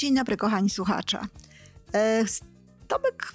Dzień 0.00 0.14
dobry, 0.14 0.36
kochani 0.36 0.70
słuchacze. 0.70 1.20
E, 1.94 2.24
Tomek 2.88 3.32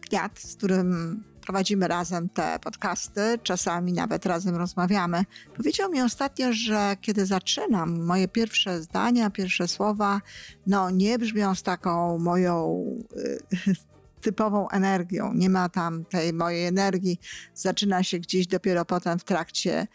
Kniat, 0.00 0.38
z 0.38 0.56
którym 0.56 1.22
prowadzimy 1.40 1.88
razem 1.88 2.28
te 2.28 2.58
podcasty, 2.58 3.38
czasami 3.42 3.92
nawet 3.92 4.26
razem 4.26 4.56
rozmawiamy, 4.56 5.24
powiedział 5.56 5.90
mi 5.90 6.02
ostatnio, 6.02 6.52
że 6.52 6.96
kiedy 7.00 7.26
zaczynam, 7.26 8.04
moje 8.04 8.28
pierwsze 8.28 8.82
zdania, 8.82 9.30
pierwsze 9.30 9.68
słowa, 9.68 10.20
no 10.66 10.90
nie 10.90 11.18
brzmią 11.18 11.54
z 11.54 11.62
taką 11.62 12.18
moją 12.18 12.84
y, 13.16 13.38
typową 14.26 14.68
energią. 14.68 15.32
Nie 15.34 15.50
ma 15.50 15.68
tam 15.68 16.04
tej 16.04 16.32
mojej 16.32 16.66
energii. 16.66 17.20
Zaczyna 17.54 18.02
się 18.02 18.18
gdzieś 18.18 18.46
dopiero 18.46 18.84
potem 18.84 19.18
w 19.18 19.24
trakcie 19.24 19.86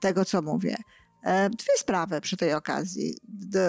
tego, 0.00 0.24
co 0.24 0.42
mówię. 0.42 0.76
E, 1.26 1.50
dwie 1.50 1.78
sprawy 1.78 2.20
przy 2.20 2.36
tej 2.36 2.52
okazji 2.52 3.18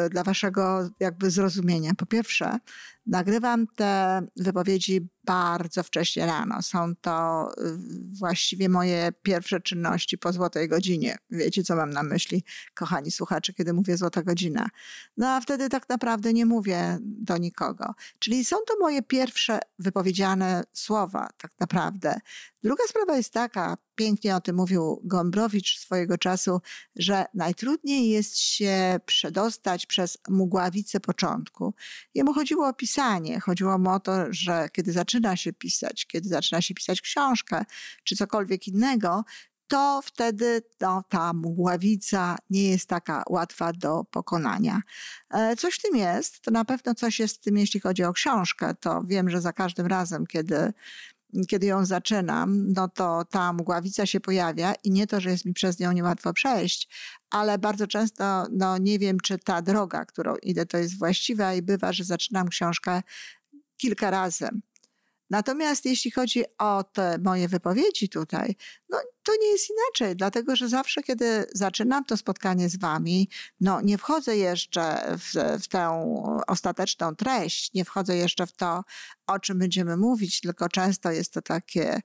dla 0.10 0.24
waszego 0.24 0.90
jakby 1.00 1.32
zrozumienia. 1.32 1.92
Po 1.98 2.06
pierwsze, 2.06 2.60
nagrywam 3.08 3.68
te 3.76 4.22
wypowiedzi 4.36 5.10
bardzo 5.28 5.84
wcześnie 5.84 6.26
rano. 6.26 6.62
Są 6.62 6.96
to 7.02 7.48
y, 7.58 7.78
właściwie 8.20 8.70
moje 8.70 9.12
pierwsze 9.22 9.60
czynności 9.60 10.18
po 10.18 10.34
złotej 10.34 10.68
godzinie. 10.68 11.18
Wiecie, 11.30 11.64
co 11.64 11.76
mam 11.76 11.90
na 11.90 12.04
myśli, 12.04 12.44
kochani 12.74 13.12
słuchacze, 13.12 13.54
kiedy 13.54 13.74
mówię 13.74 13.98
złota 13.98 14.24
godzina. 14.24 14.70
No 15.18 15.30
a 15.30 15.42
wtedy 15.42 15.70
tak 15.70 15.90
naprawdę 15.90 16.34
nie 16.34 16.46
mówię 16.46 16.98
do 17.02 17.38
nikogo. 17.38 17.94
Czyli 18.20 18.46
są 18.46 18.56
to 18.68 18.74
moje 18.80 19.02
pierwsze 19.02 19.60
wypowiedziane 19.80 20.64
słowa, 20.74 21.30
tak 21.38 21.52
naprawdę. 21.60 22.20
Druga 22.64 22.84
sprawa 22.88 23.18
jest 23.18 23.34
taka, 23.34 23.78
pięknie 23.96 24.36
o 24.36 24.42
tym 24.42 24.56
mówił 24.56 25.02
Gombrowicz 25.04 25.80
swojego 25.80 26.18
czasu, 26.18 26.62
że 26.96 27.26
najtrudniej 27.34 28.10
jest 28.10 28.38
się 28.38 29.00
przedostać 29.06 29.86
przez 29.86 30.18
mgławicę 30.30 31.00
początku. 31.00 31.74
Jemu 32.16 32.34
chodziło 32.34 32.68
o 32.68 32.74
pisanie, 32.74 32.97
chodziło 33.42 33.78
mu 33.78 33.90
o 33.90 34.00
to, 34.00 34.26
że 34.30 34.70
kiedy 34.74 34.92
zaczyna 34.92 35.36
się 35.36 35.54
pisać, 35.54 36.06
kiedy 36.06 36.30
zaczyna 36.30 36.62
się 36.62 36.74
pisać 36.74 37.02
książkę 37.02 37.66
czy 38.04 38.16
cokolwiek 38.16 38.68
innego, 38.68 39.24
to 39.68 40.02
wtedy 40.04 40.62
no, 40.82 41.04
ta 41.10 41.34
mgławica 41.34 42.38
nie 42.50 42.72
jest 42.72 42.90
taka 42.90 43.24
łatwa 43.30 43.74
do 43.74 44.04
pokonania. 44.04 44.82
E, 45.30 45.56
coś 45.56 45.76
w 45.76 45.82
tym 45.82 45.96
jest, 45.96 46.42
to 46.42 46.52
na 46.52 46.66
pewno 46.66 46.96
coś 46.96 47.20
jest 47.20 47.38
w 47.38 47.40
tym, 47.40 47.58
jeśli 47.58 47.80
chodzi 47.80 48.04
o 48.04 48.14
książkę. 48.14 48.76
To 48.80 49.04
wiem, 49.04 49.30
że 49.30 49.42
za 49.42 49.54
każdym 49.54 49.88
razem, 49.88 50.26
kiedy 50.28 50.74
kiedy 51.48 51.68
ją 51.68 51.86
zaczynam, 51.86 52.74
no 52.74 52.88
to 52.88 53.26
ta 53.26 53.54
mgławica 53.54 54.06
się 54.06 54.20
pojawia 54.20 54.74
i 54.84 54.92
nie 54.92 55.08
to, 55.08 55.22
że 55.22 55.30
jest 55.30 55.46
mi 55.46 55.54
przez 55.54 55.80
nią 55.80 55.92
niełatwo 55.92 56.34
przejść, 56.34 56.90
ale 57.30 57.58
bardzo 57.58 57.88
często 57.88 58.46
no, 58.52 58.78
nie 58.78 59.00
wiem, 59.00 59.20
czy 59.20 59.38
ta 59.38 59.62
droga, 59.62 60.06
którą 60.06 60.36
idę, 60.36 60.66
to 60.66 60.78
jest 60.78 60.98
właściwa 61.00 61.54
i 61.54 61.62
bywa, 61.62 61.94
że 61.94 62.04
zaczynam 62.04 62.50
książkę 62.50 63.02
kilka 63.78 64.12
razy. 64.12 64.50
Natomiast 65.30 65.86
jeśli 65.86 66.12
chodzi 66.12 66.44
o 66.58 66.84
te 66.84 67.18
moje 67.18 67.48
wypowiedzi 67.48 68.10
tutaj, 68.10 68.56
no 68.90 68.98
to 69.24 69.32
nie 69.42 69.48
jest 69.48 69.68
inaczej, 69.70 70.16
dlatego 70.16 70.56
że 70.56 70.70
zawsze, 70.70 71.04
kiedy 71.04 71.46
zaczynam 71.54 72.06
to 72.06 72.18
spotkanie 72.18 72.70
z 72.70 72.80
wami, 72.80 73.30
no 73.60 73.82
nie 73.82 73.98
wchodzę 73.98 74.38
jeszcze 74.38 75.16
w, 75.18 75.62
w 75.64 75.68
tę 75.68 76.14
ostateczną 76.48 77.16
treść, 77.16 77.74
nie 77.74 77.86
wchodzę 77.86 78.18
jeszcze 78.18 78.48
w 78.48 78.52
to, 78.52 78.84
o 79.28 79.40
czym 79.40 79.60
będziemy 79.60 79.98
mówić, 79.98 80.42
tylko 80.42 80.70
często 80.70 81.12
jest 81.12 81.34
to 81.34 81.42
takie 81.42 82.02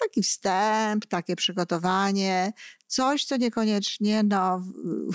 taki 0.00 0.22
wstęp, 0.22 1.06
takie 1.06 1.36
przygotowanie, 1.36 2.52
coś, 2.86 3.24
co 3.24 3.36
niekoniecznie 3.36 4.22
no, 4.22 4.62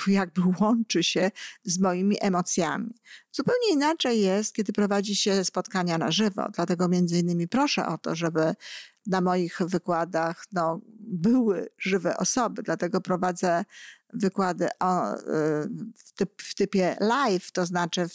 jakby 0.07 0.41
łączy 0.59 1.03
się 1.03 1.31
z 1.63 1.79
moimi 1.79 2.17
emocjami. 2.21 2.93
Zupełnie 3.31 3.71
inaczej 3.71 4.21
jest, 4.21 4.53
kiedy 4.53 4.73
prowadzi 4.73 5.15
się 5.15 5.45
spotkania 5.45 5.97
na 5.97 6.11
żywo. 6.11 6.47
Dlatego 6.53 6.87
między 6.87 7.19
innymi 7.19 7.47
proszę 7.47 7.87
o 7.87 7.97
to, 7.97 8.15
żeby 8.15 8.53
na 9.07 9.21
moich 9.21 9.59
wykładach 9.61 10.45
no, 10.51 10.81
były 10.99 11.69
żywe 11.77 12.17
osoby. 12.17 12.63
Dlatego 12.63 13.01
prowadzę 13.01 13.65
wykłady 14.13 14.67
o, 14.79 15.13
y, 15.13 15.19
w, 15.97 16.11
typ, 16.15 16.41
w 16.41 16.55
typie 16.55 16.97
live, 16.99 17.51
to 17.51 17.65
znaczy 17.65 18.07
w, 18.07 18.13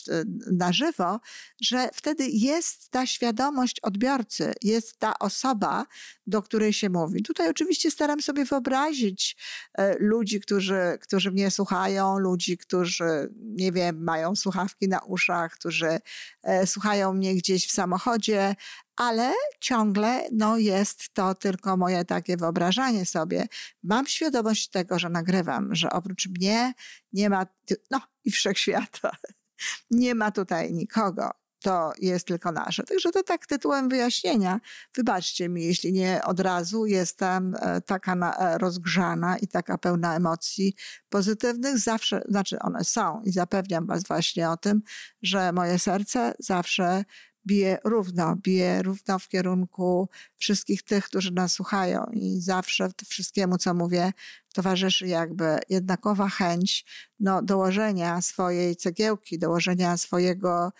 na 0.52 0.72
żywo, 0.72 1.20
że 1.60 1.88
wtedy 1.94 2.28
jest 2.28 2.88
ta 2.90 3.06
świadomość 3.06 3.80
odbiorcy, 3.80 4.54
jest 4.62 4.98
ta 4.98 5.18
osoba, 5.18 5.86
do 6.26 6.42
której 6.42 6.72
się 6.72 6.90
mówi. 6.90 7.22
Tutaj 7.22 7.48
oczywiście 7.48 7.90
staram 7.90 8.20
sobie 8.20 8.44
wyobrazić 8.44 9.36
e, 9.74 9.96
ludzi, 9.98 10.40
którzy, 10.40 10.98
którzy 11.00 11.30
mnie 11.30 11.50
słuchają, 11.50 12.18
ludzi, 12.18 12.58
którzy, 12.58 13.32
nie 13.40 13.72
wiem, 13.72 14.04
mają 14.04 14.36
słuchawki 14.36 14.88
na 14.88 14.98
uszach, 14.98 15.52
którzy 15.52 15.98
e, 16.42 16.66
słuchają 16.66 17.12
mnie 17.12 17.34
gdzieś 17.34 17.68
w 17.68 17.72
samochodzie, 17.72 18.56
ale 19.02 19.34
ciągle 19.60 20.28
no, 20.32 20.58
jest 20.58 21.14
to 21.14 21.34
tylko 21.34 21.76
moje 21.76 22.04
takie 22.04 22.36
wyobrażanie 22.36 23.06
sobie. 23.06 23.46
Mam 23.82 24.06
świadomość 24.06 24.68
tego, 24.68 24.98
że 24.98 25.08
nagrywam, 25.08 25.74
że 25.74 25.90
oprócz 25.90 26.28
mnie 26.28 26.72
nie 27.12 27.30
ma, 27.30 27.46
no 27.90 28.00
i 28.24 28.30
wszechświata, 28.30 29.10
nie 29.90 30.14
ma 30.14 30.30
tutaj 30.30 30.72
nikogo. 30.72 31.30
To 31.62 31.92
jest 31.98 32.26
tylko 32.26 32.52
nasze. 32.52 32.82
Także 32.82 33.10
to 33.10 33.22
tak 33.22 33.46
tytułem 33.46 33.88
wyjaśnienia. 33.88 34.60
Wybaczcie 34.94 35.48
mi, 35.48 35.64
jeśli 35.64 35.92
nie 35.92 36.20
od 36.24 36.40
razu 36.40 36.86
jestem 36.86 37.54
e, 37.60 37.80
taka 37.80 38.14
e, 38.14 38.58
rozgrzana 38.58 39.38
i 39.38 39.48
taka 39.48 39.78
pełna 39.78 40.16
emocji 40.16 40.74
pozytywnych. 41.08 41.78
Zawsze, 41.78 42.22
znaczy 42.28 42.58
one 42.58 42.84
są 42.84 43.22
i 43.24 43.32
zapewniam 43.32 43.86
Was 43.86 44.02
właśnie 44.02 44.50
o 44.50 44.56
tym, 44.56 44.82
że 45.22 45.52
moje 45.52 45.78
serce 45.78 46.34
zawsze 46.38 47.04
bije 47.46 47.78
równo, 47.84 48.36
bije 48.36 48.82
równo 48.82 49.18
w 49.18 49.28
kierunku 49.28 50.08
wszystkich 50.36 50.82
tych, 50.82 51.04
którzy 51.04 51.32
nas 51.32 51.52
słuchają 51.52 52.06
i 52.12 52.40
zawsze 52.40 52.88
wszystkiemu, 53.08 53.58
co 53.58 53.74
mówię, 53.74 54.12
towarzyszy 54.54 55.06
jakby 55.06 55.58
jednakowa 55.68 56.28
chęć 56.28 56.84
no, 57.20 57.42
dołożenia 57.42 58.20
swojej 58.20 58.76
cegiełki, 58.76 59.38
dołożenia 59.38 59.96
swojego, 59.96 60.72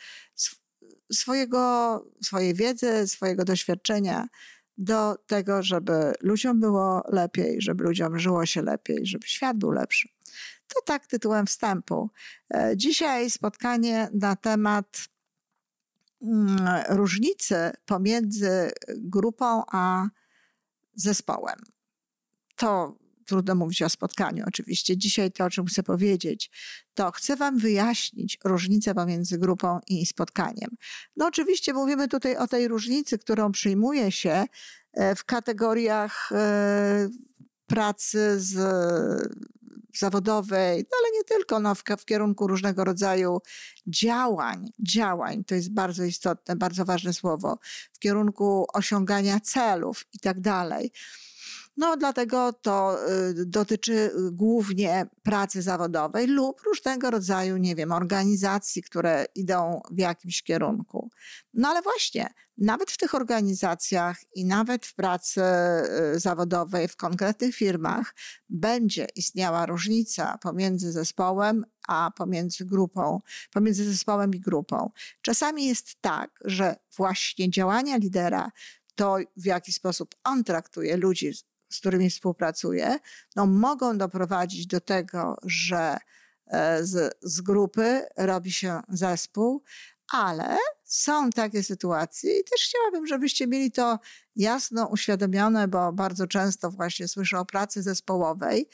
swojego, 1.13 2.05
swojej 2.23 2.55
wiedzy, 2.55 3.09
swojego 3.09 3.45
doświadczenia 3.45 4.29
do 4.79 5.17
tego, 5.27 5.63
żeby 5.63 6.13
ludziom 6.21 6.61
było 6.61 7.03
lepiej, 7.09 7.61
żeby 7.61 7.85
ludziom 7.85 8.19
żyło 8.19 8.47
się 8.47 8.63
lepiej, 8.63 9.07
żeby 9.07 9.27
świat 9.27 9.57
był 9.57 9.71
lepszy. 9.71 10.09
To 10.75 10.81
tak 10.85 11.07
tytułem 11.07 11.47
wstępu. 11.47 12.11
E, 12.55 12.73
dzisiaj 12.77 13.31
spotkanie 13.31 14.09
na 14.13 14.37
temat 14.37 15.09
Mm, 16.23 16.69
różnice 16.89 17.73
pomiędzy 17.87 18.71
grupą 18.89 19.63
a 19.73 20.09
zespołem. 20.95 21.57
To 22.57 22.97
trudno 23.27 23.55
mówić 23.55 23.83
o 23.83 23.89
spotkaniu 23.89 24.45
oczywiście. 24.49 24.97
Dzisiaj 24.97 25.33
to, 25.33 25.45
o 25.45 25.51
czym 25.51 25.67
chcę 25.67 25.83
powiedzieć, 25.83 26.51
to 26.95 27.11
chcę 27.11 27.37
Wam 27.37 27.59
wyjaśnić 27.59 28.39
różnicę 28.45 28.95
pomiędzy 28.95 29.39
grupą 29.39 29.81
i 29.87 30.07
spotkaniem. 30.07 30.71
No 31.17 31.27
oczywiście 31.27 31.73
mówimy 31.73 32.09
tutaj 32.09 32.37
o 32.37 32.47
tej 32.47 32.69
różnicy, 32.69 33.19
którą 33.19 33.53
przyjmuje 33.53 34.13
się 34.13 34.45
e, 34.93 35.15
w 35.15 35.25
kategoriach 35.25 36.33
e, 36.33 37.09
pracy 37.67 38.41
z 38.41 38.59
zawodowej, 39.99 40.85
no 40.91 40.97
ale 41.01 41.11
nie 41.13 41.25
tylko, 41.25 41.61
no, 41.61 41.75
w, 41.75 41.83
w 41.99 42.05
kierunku 42.05 42.47
różnego 42.47 42.85
rodzaju 42.85 43.41
działań, 43.87 44.73
działań, 44.89 45.45
to 45.45 45.55
jest 45.55 45.73
bardzo 45.73 46.05
istotne, 46.05 46.57
bardzo 46.57 46.85
ważne 46.85 47.13
słowo, 47.13 47.59
w 47.93 47.99
kierunku 47.99 48.67
osiągania 48.73 49.41
celów 49.41 50.05
i 50.13 50.19
tak 50.19 50.41
dalej. 50.41 50.93
No, 51.77 51.97
dlatego 51.97 52.53
to 52.53 52.99
y, 53.31 53.47
dotyczy 53.47 54.11
głównie 54.33 55.07
pracy 55.23 55.63
zawodowej 55.63 56.27
lub 56.27 56.61
różnego 56.61 57.11
rodzaju, 57.11 57.57
nie 57.57 57.75
wiem, 57.75 57.93
organizacji, 57.93 58.83
które 58.83 59.25
idą 59.35 59.81
w 59.91 59.99
jakimś 59.99 60.43
kierunku. 60.43 61.11
No 61.55 61.69
ale 61.69 61.83
właśnie, 61.83 62.35
nawet 62.59 62.91
w 62.91 62.97
tych 62.97 63.15
organizacjach 63.15 64.17
i 64.35 64.45
nawet 64.45 64.87
w 64.87 64.95
pracy 64.95 65.43
y, 66.15 66.21
zawodowej, 66.21 66.89
w 66.89 66.97
konkretnych 66.97 67.55
firmach 67.55 68.15
będzie 68.49 69.07
istniała 69.17 69.67
różnica 69.67 70.39
pomiędzy 70.39 70.93
zespołem 70.93 71.65
a 71.89 72.11
pomiędzy 72.17 72.65
grupą, 72.65 73.21
pomiędzy 73.53 73.85
zespołem 73.85 74.35
i 74.35 74.41
grupą. 74.41 74.91
Czasami 75.23 75.67
jest 75.67 76.01
tak, 76.01 76.31
że 76.45 76.77
właśnie 76.97 77.51
działania 77.51 77.97
lidera 77.97 78.51
to, 78.95 79.17
w 79.37 79.47
jaki 79.47 79.73
sposób 79.73 80.15
on 80.25 80.45
traktuje 80.45 80.97
ludzi 80.97 81.33
z 81.73 81.81
którymi 81.81 82.11
współpracuję, 82.11 82.99
no 83.37 83.47
mogą 83.47 83.99
doprowadzić 83.99 84.67
do 84.67 84.81
tego, 84.81 85.37
że 85.43 85.97
e, 86.47 86.85
z, 86.85 87.19
z 87.23 87.41
grupy 87.41 88.07
robi 88.17 88.53
się 88.53 88.81
zespół, 88.89 89.63
ale 90.13 90.57
są 90.85 91.31
takie 91.31 91.63
sytuacje 91.63 92.41
i 92.41 92.45
też 92.45 92.61
chciałabym, 92.69 93.07
żebyście 93.07 93.47
mieli 93.47 93.73
to 93.73 93.99
jasno 94.37 94.87
uświadomione, 94.87 95.69
bo 95.69 95.93
bardzo 95.93 96.27
często 96.27 96.71
właśnie 96.71 97.09
słyszę 97.09 97.39
o 97.39 97.45
pracy 97.45 97.83
zespołowej, 97.83 98.69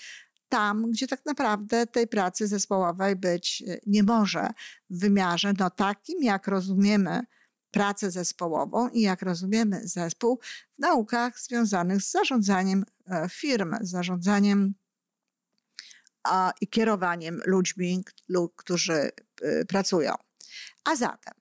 tam, 0.48 0.90
gdzie 0.90 1.06
tak 1.06 1.26
naprawdę 1.26 1.86
tej 1.86 2.06
pracy 2.06 2.46
zespołowej 2.46 3.16
być 3.16 3.62
e, 3.66 3.78
nie 3.86 4.02
może 4.02 4.48
w 4.90 5.00
wymiarze 5.00 5.52
no, 5.58 5.70
takim, 5.70 6.22
jak 6.22 6.48
rozumiemy 6.48 7.22
pracę 7.70 8.10
zespołową 8.10 8.88
i 8.88 9.00
jak 9.00 9.22
rozumiemy 9.22 9.88
zespół 9.88 10.40
w 10.72 10.78
naukach 10.78 11.40
związanych 11.40 12.02
z 12.02 12.10
zarządzaniem 12.10 12.84
e, 13.06 13.28
firm, 13.28 13.76
z 13.80 13.90
zarządzaniem 13.90 14.74
i 16.60 16.68
kierowaniem 16.68 17.40
ludźmi, 17.46 18.04
którzy 18.56 19.10
e, 19.42 19.64
pracują. 19.64 20.14
A 20.84 20.96
zatem 20.96 21.34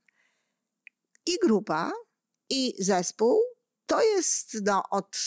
i 1.25 1.37
grupa, 1.39 1.91
i 2.49 2.73
zespół 2.79 3.41
to 3.85 4.01
jest 4.01 4.57
no, 4.65 4.83
od 4.89 5.17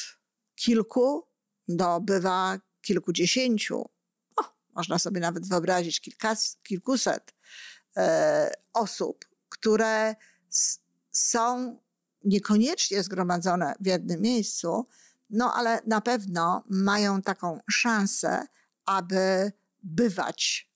kilku 0.55 1.29
do 1.69 2.01
bywa 2.01 2.59
kilkudziesięciu, 2.83 3.91
o, 4.37 4.43
można 4.75 4.99
sobie 4.99 5.21
nawet 5.21 5.49
wyobrazić 5.49 6.01
kilka, 6.01 6.37
kilkuset 6.63 7.35
e, 7.97 8.53
osób, 8.73 9.25
które 9.49 10.15
są 11.13 11.79
niekoniecznie 12.25 13.03
zgromadzone 13.03 13.75
w 13.81 13.87
jednym 13.87 14.21
miejscu, 14.21 14.87
no 15.31 15.55
ale 15.55 15.81
na 15.87 16.01
pewno 16.01 16.65
mają 16.71 17.23
taką 17.23 17.61
szansę, 17.71 18.47
aby 18.85 19.53
bywać 19.83 20.71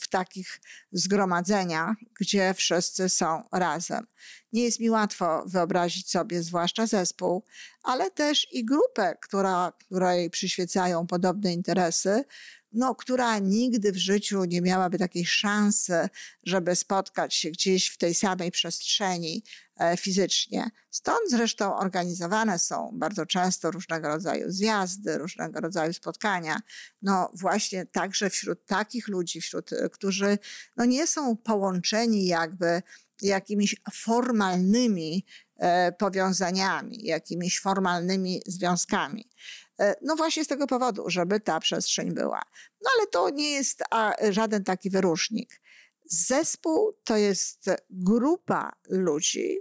w 0.00 0.08
takich 0.08 0.60
zgromadzeniach, 0.92 1.96
gdzie 2.20 2.54
wszyscy 2.54 3.08
są 3.08 3.42
razem. 3.52 4.06
Nie 4.52 4.62
jest 4.62 4.80
mi 4.80 4.90
łatwo 4.90 5.44
wyobrazić 5.46 6.10
sobie, 6.10 6.42
zwłaszcza 6.42 6.86
zespół, 6.86 7.44
ale 7.82 8.10
też 8.10 8.46
i 8.52 8.64
grupę, 8.64 9.16
która, 9.22 9.72
której 9.78 10.30
przyświecają 10.30 11.06
podobne 11.06 11.52
interesy, 11.52 12.24
no, 12.72 12.94
która 12.94 13.38
nigdy 13.38 13.92
w 13.92 13.96
życiu 13.96 14.44
nie 14.44 14.60
miałaby 14.60 14.98
takiej 14.98 15.26
szansy, 15.26 16.08
żeby 16.44 16.76
spotkać 16.76 17.34
się 17.34 17.50
gdzieś 17.50 17.88
w 17.88 17.98
tej 17.98 18.14
samej 18.14 18.50
przestrzeni 18.50 19.42
e, 19.80 19.96
fizycznie. 19.96 20.70
Stąd 20.90 21.30
zresztą 21.30 21.76
organizowane 21.76 22.58
są 22.58 22.90
bardzo 22.92 23.26
często 23.26 23.70
różnego 23.70 24.08
rodzaju 24.08 24.50
zjazdy, 24.50 25.18
różnego 25.18 25.60
rodzaju 25.60 25.92
spotkania. 25.92 26.60
No 27.02 27.30
właśnie 27.34 27.86
także 27.86 28.30
wśród 28.30 28.66
takich 28.66 29.08
ludzi, 29.08 29.40
wśród, 29.40 29.72
e, 29.72 29.88
którzy 29.88 30.38
no, 30.76 30.84
nie 30.84 31.06
są 31.06 31.36
połączeni 31.36 32.26
jakby 32.26 32.82
jakimiś 33.22 33.76
formalnymi 33.92 35.24
e, 35.56 35.92
powiązaniami, 35.92 37.04
jakimiś 37.04 37.60
formalnymi 37.60 38.42
związkami. 38.46 39.30
E, 39.80 39.94
no 40.02 40.16
właśnie 40.16 40.44
z 40.44 40.48
tego 40.48 40.66
powodu, 40.66 41.10
żeby 41.10 41.40
ta 41.40 41.60
przestrzeń 41.60 42.12
była. 42.12 42.42
No 42.82 42.90
ale 42.96 43.06
to 43.06 43.30
nie 43.30 43.50
jest 43.50 43.82
żaden 44.30 44.64
taki 44.64 44.90
wyróżnik. 44.90 45.60
Zespół 46.04 46.92
to 47.04 47.16
jest 47.16 47.64
grupa 47.90 48.72
ludzi, 48.88 49.58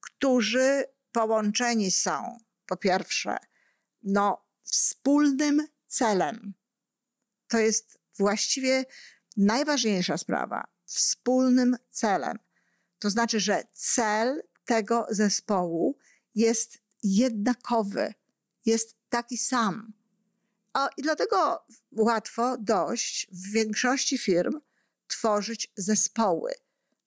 którzy 0.00 0.84
połączeni 1.12 1.90
są, 1.90 2.38
po 2.66 2.76
pierwsze, 2.76 3.36
no, 4.02 4.44
wspólnym 4.62 5.66
celem. 5.86 6.54
To 7.48 7.58
jest 7.58 7.98
właściwie 8.18 8.84
najważniejsza 9.36 10.18
sprawa. 10.18 10.64
Wspólnym 10.84 11.76
celem. 11.90 12.38
To 12.98 13.10
znaczy, 13.10 13.40
że 13.40 13.62
cel 13.72 14.42
tego 14.64 15.06
zespołu 15.10 15.98
jest 16.34 16.78
jednakowy, 17.02 18.14
jest 18.66 19.01
taki 19.12 19.38
sam. 19.38 19.92
O, 20.74 20.88
I 20.96 21.02
dlatego 21.02 21.66
łatwo 21.92 22.56
dość 22.58 23.26
w 23.32 23.52
większości 23.52 24.18
firm 24.18 24.60
tworzyć 25.06 25.72
zespoły, 25.76 26.52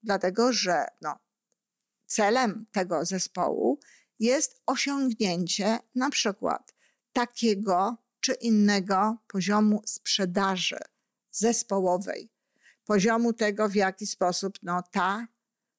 dlatego 0.03 0.53
że 0.53 0.85
no, 1.01 1.19
celem 2.05 2.65
tego 2.71 3.05
zespołu 3.05 3.79
jest 4.19 4.61
osiągnięcie 4.65 5.79
na 5.95 6.09
przykład 6.09 6.73
takiego 7.13 7.97
czy 8.19 8.33
innego 8.33 9.17
poziomu 9.27 9.81
sprzedaży 9.85 10.79
zespołowej, 11.31 12.29
poziomu 12.85 13.33
tego, 13.33 13.69
w 13.69 13.75
jaki 13.75 14.07
sposób 14.07 14.59
no, 14.63 14.83
ta, 14.91 15.27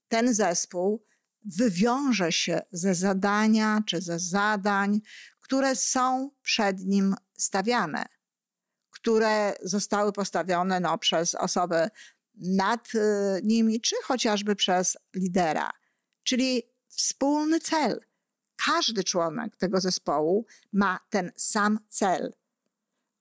ten 0.09 0.35
zespół 0.35 1.07
wywiąże 1.47 2.33
się 2.33 2.63
ze 2.73 2.95
zadania 2.95 3.83
czy 3.87 4.01
ze 4.01 4.19
zadań, 4.19 5.01
które 5.47 5.77
są 5.77 6.31
przed 6.43 6.81
nim 6.81 7.15
stawiane, 7.39 8.07
które 8.91 9.55
zostały 9.63 10.13
postawione 10.13 10.81
no, 10.81 10.99
przez 10.99 11.35
osobę 11.35 11.91
nad 12.35 12.95
y, 12.95 12.99
nimi, 13.43 13.81
czy 13.81 13.97
chociażby 14.05 14.57
przez 14.57 14.97
lidera. 15.15 15.71
Czyli 16.23 16.63
wspólny 16.89 17.61
cel. 17.61 18.01
Każdy 18.67 19.05
członek 19.05 19.57
tego 19.57 19.81
zespołu 19.81 20.47
ma 20.73 20.99
ten 21.11 21.33
sam 21.37 21.79
cel. 21.89 22.35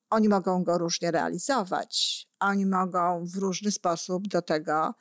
Oni 0.10 0.30
mogą 0.30 0.64
go 0.64 0.78
różnie 0.78 1.12
realizować, 1.12 2.28
oni 2.40 2.66
mogą 2.66 3.26
w 3.26 3.36
różny 3.36 3.72
sposób 3.72 4.28
do 4.28 4.42
tego 4.42 4.96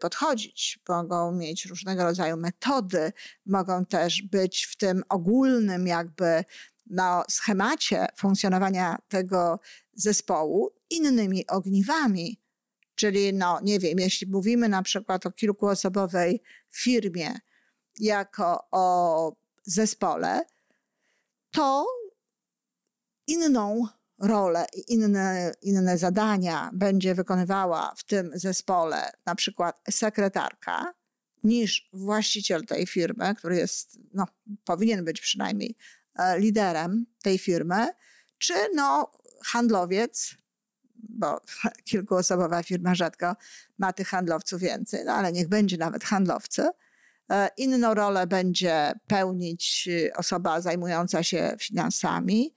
podchodzić, 0.00 0.78
mogą 0.88 1.32
mieć 1.32 1.66
różnego 1.66 2.04
rodzaju 2.04 2.36
metody, 2.36 3.12
mogą 3.46 3.84
też 3.84 4.22
być 4.22 4.64
w 4.64 4.76
tym 4.76 5.02
ogólnym 5.08 5.86
jakby 5.86 6.44
no, 6.86 7.24
schemacie 7.28 8.06
funkcjonowania 8.16 8.98
tego 9.08 9.60
zespołu 9.94 10.70
innymi 10.90 11.46
ogniwami. 11.46 12.40
Czyli, 12.94 13.34
no, 13.34 13.60
nie 13.62 13.78
wiem, 13.78 13.98
jeśli 13.98 14.26
mówimy 14.26 14.68
na 14.68 14.82
przykład 14.82 15.26
o 15.26 15.32
kilkuosobowej 15.32 16.42
firmie 16.70 17.38
jako 17.98 18.66
o 18.70 19.32
zespole, 19.64 20.44
to 21.50 21.86
inną 23.26 23.86
rolę 24.18 24.66
i 24.72 24.92
inne, 24.94 25.52
inne 25.62 25.98
zadania 25.98 26.70
będzie 26.72 27.14
wykonywała 27.14 27.94
w 27.96 28.04
tym 28.04 28.30
zespole, 28.34 29.12
na 29.26 29.34
przykład 29.34 29.80
sekretarka, 29.90 30.94
niż 31.44 31.88
właściciel 31.92 32.64
tej 32.64 32.86
firmy, 32.86 33.34
który 33.34 33.56
jest, 33.56 33.98
no, 34.14 34.26
powinien 34.64 35.04
być 35.04 35.20
przynajmniej 35.20 35.76
e, 36.18 36.38
liderem 36.38 37.06
tej 37.22 37.38
firmy, 37.38 37.88
czy 38.38 38.54
no, 38.74 39.10
handlowiec, 39.44 40.34
bo 40.94 41.40
kilkuosobowa 41.90 42.62
firma 42.62 42.94
rzadko 42.94 43.36
ma 43.78 43.92
tych 43.92 44.08
handlowców 44.08 44.60
więcej, 44.60 45.04
no 45.04 45.12
ale 45.12 45.32
niech 45.32 45.48
będzie 45.48 45.76
nawet 45.76 46.04
handlowcy. 46.04 46.68
E, 47.30 47.48
inną 47.56 47.94
rolę 47.94 48.26
będzie 48.26 48.92
pełnić 49.06 49.88
osoba 50.16 50.60
zajmująca 50.60 51.22
się 51.22 51.56
finansami, 51.60 52.55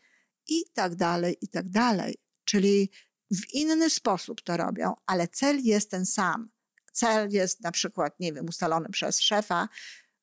i 0.50 0.64
tak 0.74 0.96
dalej, 0.96 1.38
i 1.42 1.48
tak 1.48 1.70
dalej. 1.70 2.16
Czyli 2.46 2.92
w 3.32 3.54
inny 3.54 3.90
sposób 3.90 4.42
to 4.42 4.58
robią, 4.58 4.94
ale 5.06 5.28
cel 5.28 5.60
jest 5.64 5.92
ten 5.92 6.06
sam. 6.06 6.50
Cel 6.92 7.30
jest 7.30 7.62
na 7.62 7.72
przykład, 7.72 8.20
nie 8.20 8.34
wiem, 8.34 8.46
ustalony 8.46 8.90
przez 8.90 9.20
szefa, 9.20 9.70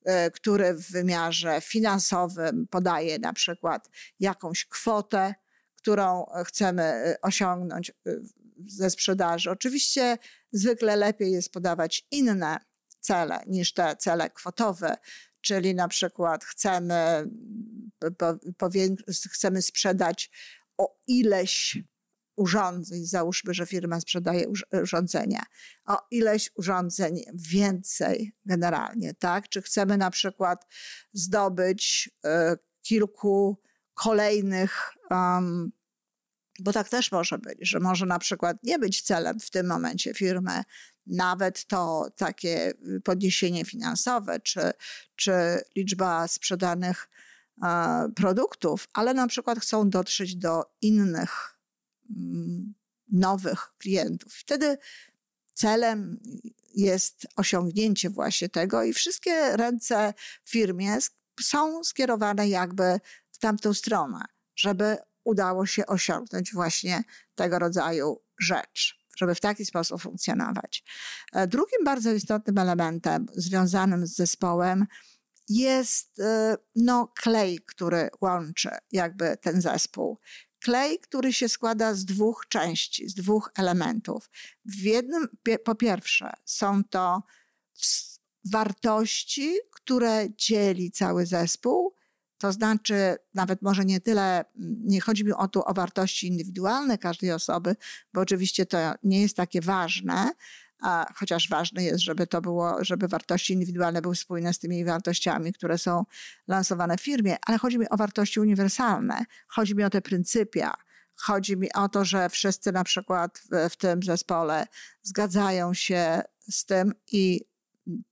e, 0.04 0.30
który 0.30 0.75
w 0.75 0.90
wymiarze 0.90 1.61
finansowym 1.61 2.66
podaje 2.71 3.18
na 3.18 3.33
przykład 3.33 3.90
jakąś 4.21 4.64
kwotę, 4.64 5.35
którą 5.76 6.26
chcemy 6.47 6.83
e, 6.83 7.16
osiągnąć 7.23 7.90
e, 7.90 7.95
ze 8.66 8.90
sprzedaży. 8.90 9.50
Oczywiście 9.50 10.18
zwykle 10.52 10.97
lepiej 10.97 11.33
jest 11.33 11.52
podawać 11.52 12.06
inne 12.11 12.59
cele 13.00 13.40
niż 13.47 13.73
te 13.73 13.97
cele 13.97 14.30
kwotowe, 14.30 14.97
czyli 15.46 15.74
na 15.74 15.88
przykład 15.88 16.44
chcemy, 16.44 17.30
chcemy 19.30 19.62
sprzedać 19.62 20.30
o 20.76 20.98
ileś 21.06 21.78
urządzeń, 22.36 23.04
załóżmy, 23.04 23.54
że 23.54 23.66
firma 23.66 24.00
sprzedaje 24.00 24.46
urządzenia, 24.82 25.42
o 25.86 25.98
ileś 26.10 26.50
urządzeń 26.54 27.22
więcej 27.34 28.32
generalnie, 28.44 29.14
tak? 29.14 29.48
Czy 29.48 29.62
chcemy 29.62 29.96
na 29.96 30.10
przykład 30.10 30.66
zdobyć 31.12 32.10
e, 32.24 32.56
kilku 32.82 33.62
kolejnych, 33.94 34.92
um, 35.10 35.72
bo 36.60 36.72
tak 36.72 36.88
też 36.88 37.12
może 37.12 37.38
być, 37.38 37.58
że 37.60 37.80
może 37.80 38.06
na 38.06 38.18
przykład 38.18 38.56
nie 38.62 38.78
być 38.78 39.02
celem 39.02 39.40
w 39.40 39.50
tym 39.50 39.66
momencie 39.66 40.14
firmy 40.14 40.62
nawet 41.06 41.66
to 41.66 42.10
takie 42.16 42.70
y, 42.70 43.00
podniesienie 43.00 43.64
finansowe, 43.64 44.40
czy, 44.40 44.72
czy 45.16 45.32
liczba 45.76 46.28
sprzedanych 46.28 47.08
produktów, 48.16 48.88
ale 48.92 49.14
na 49.14 49.26
przykład 49.26 49.58
chcą 49.58 49.90
dotrzeć 49.90 50.36
do 50.36 50.64
innych 50.82 51.58
mm, 52.10 52.75
nowych 53.12 53.72
klientów. 53.78 54.34
Wtedy 54.34 54.78
celem 55.54 56.20
jest 56.75 57.26
osiągnięcie 57.36 58.10
właśnie 58.10 58.48
tego 58.48 58.82
i 58.82 58.92
wszystkie 58.92 59.56
ręce 59.56 60.14
w 60.44 60.50
firmie 60.50 60.98
są 61.40 61.84
skierowane 61.84 62.48
jakby 62.48 63.00
w 63.30 63.38
tamtą 63.38 63.75
stronę, 63.75 64.25
żeby 64.56 64.96
udało 65.25 65.66
się 65.66 65.86
osiągnąć 65.86 66.52
właśnie 66.52 67.04
tego 67.34 67.58
rodzaju 67.58 68.22
rzecz, 68.40 69.05
żeby 69.16 69.35
w 69.35 69.40
taki 69.40 69.64
sposób 69.64 70.02
funkcjonować. 70.02 70.85
E, 71.32 71.46
drugim 71.46 71.85
bardzo 71.85 72.12
istotnym 72.12 72.58
elementem 72.58 73.26
związanym 73.35 74.06
z 74.06 74.14
zespołem 74.14 74.87
jest 75.49 76.20
e, 76.20 76.56
no, 76.76 77.12
klej, 77.16 77.58
który 77.66 78.08
łączy 78.20 78.70
jakby 78.92 79.37
ten 79.37 79.61
zespół. 79.61 80.18
Klej, 80.61 80.99
który 80.99 81.32
się 81.32 81.49
składa 81.49 81.94
z 81.94 82.04
dwóch 82.04 82.44
części, 82.49 83.08
z 83.08 83.14
dwóch 83.14 83.50
elementów. 83.58 84.30
W 84.64 84.80
jednym, 84.80 85.28
po 85.64 85.75
pierwsze, 85.75 86.32
są 86.44 86.85
to 86.85 87.23
wartości, 88.52 89.58
które 89.70 90.26
dzieli 90.37 90.90
cały 90.90 91.26
zespół, 91.26 91.94
to 92.38 92.52
znaczy, 92.52 93.16
nawet 93.35 93.62
może 93.62 93.85
nie 93.85 94.00
tyle, 94.00 94.45
nie 94.85 95.00
chodzi 95.00 95.25
mi 95.25 95.33
o 95.33 95.49
to 95.49 95.64
o 95.64 95.75
wartości 95.75 96.26
indywidualne 96.26 96.99
każdej 96.99 97.33
osoby, 97.33 97.76
bo 98.12 98.21
oczywiście 98.21 98.66
to 98.66 98.78
nie 99.02 99.21
jest 99.23 99.37
takie 99.37 99.61
ważne, 99.61 100.31
a 100.83 101.12
chociaż 101.14 101.49
ważne 101.49 101.85
jest, 101.85 102.00
żeby 102.00 102.26
to 102.26 102.40
było, 102.40 102.85
żeby 102.85 103.09
wartości 103.09 103.52
indywidualne 103.52 104.02
były 104.02 104.16
spójne 104.16 104.55
z 104.55 104.59
tymi 104.59 104.85
wartościami, 104.85 105.52
które 105.52 105.78
są 105.78 106.05
lansowane 106.49 106.97
w 106.97 107.00
firmie, 107.00 107.37
ale 107.47 107.59
chodzi 107.59 107.78
mi 107.78 107.88
o 107.88 107.97
wartości 107.97 108.40
uniwersalne, 108.40 109.25
chodzi 109.49 109.75
mi 109.75 109.85
o 109.85 109.90
te 109.90 110.02
pryncypia, 110.02 110.75
chodzi 111.14 111.57
mi 111.57 111.73
o 111.73 111.88
to, 111.88 112.05
że 112.05 112.28
wszyscy 112.28 112.73
na 112.73 112.85
przykład 112.85 113.38
w, 113.38 113.71
w 113.71 113.76
tym 113.76 114.02
zespole 114.02 114.66
zgadzają 115.02 115.75
się 115.75 116.23
z 116.50 116.64
tym 116.64 116.95
i 117.12 117.40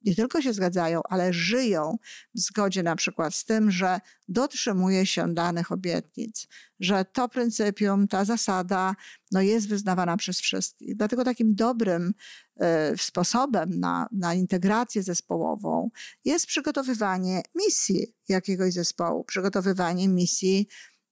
nie 0.05 0.15
tylko 0.15 0.43
się 0.43 0.53
zgadzają, 0.53 1.01
ale 1.09 1.33
żyją 1.33 1.97
w 2.35 2.41
zgodzie 2.41 2.83
na 2.83 2.97
przykład 2.97 3.35
z 3.35 3.45
tym, 3.45 3.71
że 3.71 4.01
dotrzymuje 4.29 5.07
się 5.07 5.35
danych 5.35 5.73
obietnic, 5.73 6.47
że 6.81 7.05
to 7.05 7.29
pryncypium, 7.29 8.09
ta 8.09 8.25
zasada 8.25 8.95
no 9.33 9.41
jest 9.41 9.69
wyznawana 9.69 10.17
przez 10.17 10.41
wszystkich. 10.41 10.97
Dlatego 10.97 11.25
takim 11.25 11.55
dobrym 11.55 12.15
y, 12.57 12.65
sposobem 12.99 13.81
na, 13.81 14.09
na 14.13 14.35
integrację 14.35 15.03
zespołową 15.03 15.91
jest 16.25 16.47
przygotowywanie 16.47 17.43
misji 17.55 18.15
jakiegoś 18.29 18.73
zespołu, 18.73 19.25
przygotowywanie 19.25 20.09
misji 20.09 20.69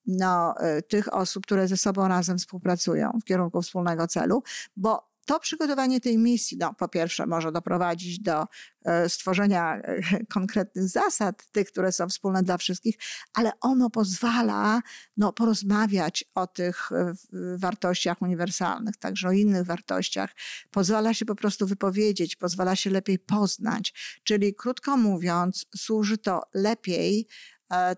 no, 0.06 0.54
y, 0.78 0.82
tych 0.82 1.14
osób, 1.14 1.44
które 1.44 1.68
ze 1.68 1.76
sobą 1.76 2.08
razem 2.08 2.38
współpracują 2.38 3.18
w 3.22 3.24
kierunku 3.24 3.62
wspólnego 3.62 4.06
celu, 4.06 4.42
bo 4.76 5.11
to 5.26 5.40
przygotowanie 5.40 6.00
tej 6.00 6.18
misji, 6.18 6.56
no, 6.58 6.74
po 6.74 6.88
pierwsze, 6.88 7.26
może 7.26 7.52
doprowadzić 7.52 8.20
do 8.20 8.46
e, 8.84 9.08
stworzenia 9.08 9.76
e, 9.76 10.00
konkretnych 10.26 10.88
zasad, 10.88 11.46
tych, 11.52 11.68
które 11.68 11.92
są 11.92 12.08
wspólne 12.08 12.42
dla 12.42 12.58
wszystkich, 12.58 12.94
ale 13.34 13.52
ono 13.60 13.90
pozwala 13.90 14.82
no, 15.16 15.32
porozmawiać 15.32 16.24
o 16.34 16.46
tych 16.46 16.92
e, 16.92 17.14
wartościach 17.56 18.22
uniwersalnych, 18.22 18.96
także 18.96 19.28
o 19.28 19.32
innych 19.32 19.66
wartościach. 19.66 20.30
Pozwala 20.70 21.14
się 21.14 21.24
po 21.24 21.34
prostu 21.34 21.66
wypowiedzieć, 21.66 22.36
pozwala 22.36 22.76
się 22.76 22.90
lepiej 22.90 23.18
poznać. 23.18 23.94
Czyli 24.24 24.54
krótko 24.54 24.96
mówiąc, 24.96 25.66
służy 25.76 26.18
to 26.18 26.42
lepiej 26.54 27.26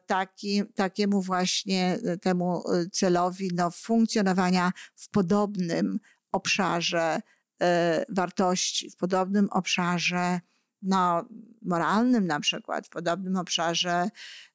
taki, 0.06 0.62
takiemu 0.74 1.22
właśnie 1.22 1.98
temu 2.22 2.62
celowi 2.92 3.50
no, 3.54 3.70
funkcjonowania 3.70 4.72
w 4.96 5.08
podobnym 5.08 5.98
obszarze 6.34 7.20
e, 7.62 8.04
wartości, 8.08 8.90
w 8.90 8.96
podobnym 8.96 9.48
obszarze 9.50 10.40
no, 10.82 11.24
moralnym 11.62 12.26
na 12.26 12.40
przykład, 12.40 12.86
w 12.86 12.90
podobnym 12.90 13.36
obszarze 13.36 14.08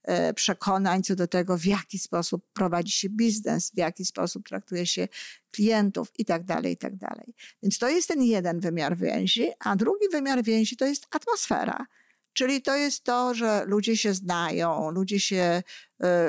e, 0.03 0.33
przekonań 0.33 1.03
co 1.03 1.15
do 1.15 1.27
tego, 1.27 1.57
w 1.57 1.65
jaki 1.65 1.99
sposób 1.99 2.45
prowadzi 2.53 2.91
się 2.91 3.09
biznes, 3.09 3.71
w 3.71 3.77
jaki 3.77 4.05
sposób 4.05 4.47
traktuje 4.47 4.85
się 4.85 5.07
klientów 5.51 6.11
i 6.17 6.25
tak 6.25 6.43
dalej, 6.43 6.73
i 6.73 6.77
tak 6.77 6.95
dalej. 6.95 7.33
Więc 7.63 7.77
to 7.77 7.89
jest 7.89 8.07
ten 8.07 8.23
jeden 8.23 8.59
wymiar 8.59 8.97
więzi, 8.97 9.47
a 9.59 9.75
drugi 9.75 10.09
wymiar 10.11 10.43
więzi 10.43 10.77
to 10.77 10.85
jest 10.85 11.07
atmosfera. 11.15 11.85
Czyli 12.33 12.61
to 12.61 12.75
jest 12.75 13.03
to, 13.03 13.33
że 13.33 13.63
ludzie 13.65 13.97
się 13.97 14.13
znają, 14.13 14.91
ludzie 14.91 15.19
się 15.19 15.63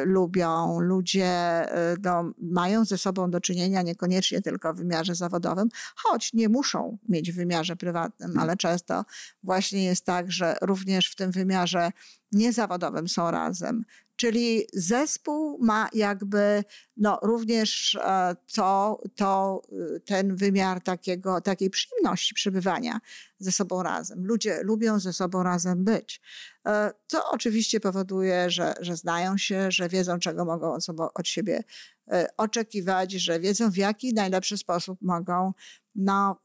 lubią, 0.05 0.81
ludzie 0.81 1.63
y, 1.93 1.97
no, 2.03 2.33
mają 2.39 2.85
ze 2.85 2.99
sobą 2.99 3.31
do 3.31 3.41
czynienia 3.41 3.83
niekoniecznie 3.83 4.43
tylko 4.43 4.75
w 4.75 4.77
wymiarze 4.77 5.15
zawodowym, 5.15 5.69
choć 5.97 6.33
nie 6.33 6.49
muszą 6.49 6.99
mieć 7.09 7.33
w 7.33 7.37
wymiarze 7.37 7.77
prywatnym, 7.77 8.39
ale 8.39 8.57
często 8.57 9.05
właśnie 9.43 9.85
jest 9.85 10.05
tak, 10.05 10.33
że 10.33 10.57
również 10.63 11.11
w 11.11 11.17
tym 11.17 11.31
wymiarze 11.31 11.91
niezawodowym 12.33 13.09
są 13.09 13.31
razem. 13.31 13.85
Czyli 14.17 14.67
zespół 14.73 15.59
ma 15.65 15.89
jakby 15.93 16.65
no, 16.97 17.19
również 17.23 17.99
e, 18.05 18.37
to, 18.55 19.01
to, 19.17 19.63
y, 19.97 20.01
ten 20.01 20.37
wymiar 20.37 20.83
takiego, 20.83 21.41
takiej 21.41 21.71
przyjemności 21.71 22.35
przebywania 22.35 23.01
ze 23.39 23.53
sobą 23.53 23.83
razem. 23.83 24.27
Ludzie 24.27 24.63
lubią 24.63 24.99
ze 24.99 25.13
sobą 25.13 25.43
razem 25.43 25.85
być. 25.85 26.21
E, 26.67 26.93
to 27.07 27.31
oczywiście 27.31 27.81
powoduje, 27.81 28.51
że, 28.51 28.75
że 28.81 28.97
znają 28.97 29.39
się, 29.39 29.71
że 29.71 29.89
wiedzą, 29.89 30.19
czego 30.19 30.45
mogą 30.45 30.75
od, 30.75 30.85
sobą, 30.85 31.09
od 31.15 31.29
siebie 31.29 31.65
e, 32.11 32.27
oczekiwać, 32.37 33.13
że 33.13 33.41
wiedzą, 33.41 33.71
w 33.71 33.77
jaki 33.77 34.15
najlepszy 34.15 34.59
sposób 34.59 35.03
mogą 35.03 35.53
no, 35.95 36.41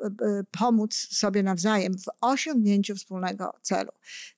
pomóc 0.51 0.95
sobie 0.95 1.43
nawzajem 1.43 1.93
w 1.97 2.05
osiągnięciu 2.21 2.95
wspólnego 2.95 3.53
celu. 3.61 3.91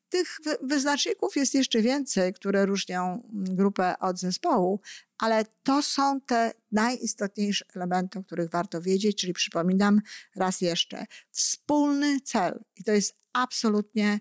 Tych 0.09 0.37
wyznaczników 0.61 1.35
jest 1.35 1.53
jeszcze 1.53 1.81
więcej, 1.81 2.33
które 2.33 2.65
różnią 2.65 3.23
grupę 3.33 3.99
od 3.99 4.19
zespołu, 4.19 4.81
ale 5.17 5.45
to 5.63 5.81
są 5.81 6.21
te 6.21 6.51
najistotniejsze 6.71 7.65
elementy, 7.75 8.19
o 8.19 8.23
których 8.23 8.49
warto 8.49 8.81
wiedzieć, 8.81 9.21
czyli 9.21 9.33
przypominam 9.33 10.01
raz 10.35 10.61
jeszcze, 10.61 11.05
wspólny 11.31 12.21
cel. 12.21 12.63
I 12.75 12.83
to 12.83 12.91
jest 12.91 13.15
absolutnie 13.33 14.19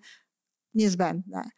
niezbędne. 0.76 1.50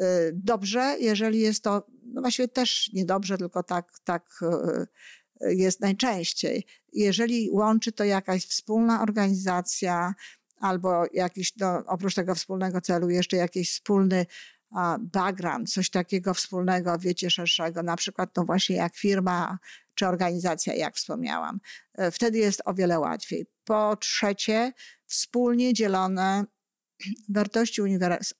Y, 0.00 0.32
dobrze, 0.34 0.96
jeżeli 1.00 1.40
jest 1.40 1.64
to, 1.64 1.86
no 2.04 2.20
właściwie 2.20 2.48
też 2.48 2.90
niedobrze, 2.92 3.38
tylko 3.38 3.62
tak, 3.62 3.92
tak 4.04 4.28
y, 4.42 5.46
y, 5.46 5.54
jest 5.54 5.80
najczęściej. 5.80 6.66
Jeżeli 6.92 7.50
łączy 7.50 7.92
to 7.92 8.04
jakaś 8.04 8.46
wspólna 8.46 9.02
organizacja, 9.02 10.14
albo 10.60 11.04
jakiś, 11.12 11.56
no, 11.56 11.82
oprócz 11.86 12.14
tego 12.14 12.34
wspólnego 12.34 12.80
celu, 12.80 13.10
jeszcze 13.10 13.36
jakiś 13.36 13.72
wspólny 13.72 14.26
background, 15.00 15.72
coś 15.72 15.90
takiego 15.90 16.34
wspólnego, 16.34 16.98
wiecie, 16.98 17.30
szerszego, 17.30 17.82
na 17.82 17.96
przykład 17.96 18.30
no 18.36 18.44
właśnie 18.44 18.76
jak 18.76 18.96
firma 18.96 19.58
czy 19.94 20.06
organizacja, 20.06 20.74
jak 20.74 20.96
wspomniałam. 20.96 21.60
Wtedy 22.12 22.38
jest 22.38 22.62
o 22.64 22.74
wiele 22.74 22.98
łatwiej. 22.98 23.46
Po 23.64 23.96
trzecie, 23.96 24.72
wspólnie 25.06 25.72
dzielone 25.74 26.44
wartości 27.28 27.82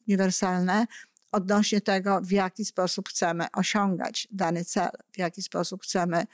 uniwersalne 0.07 0.87
odnośnie 1.33 1.81
tego, 1.81 2.21
w 2.21 2.33
jaki 2.33 2.64
sposób 2.64 3.09
chcemy 3.09 3.47
osiągać 3.52 4.28
dany 4.31 4.64
cel, 4.64 4.90
w 5.12 5.19
jaki 5.19 5.42
sposób 5.42 5.83
chcemy 5.83 6.26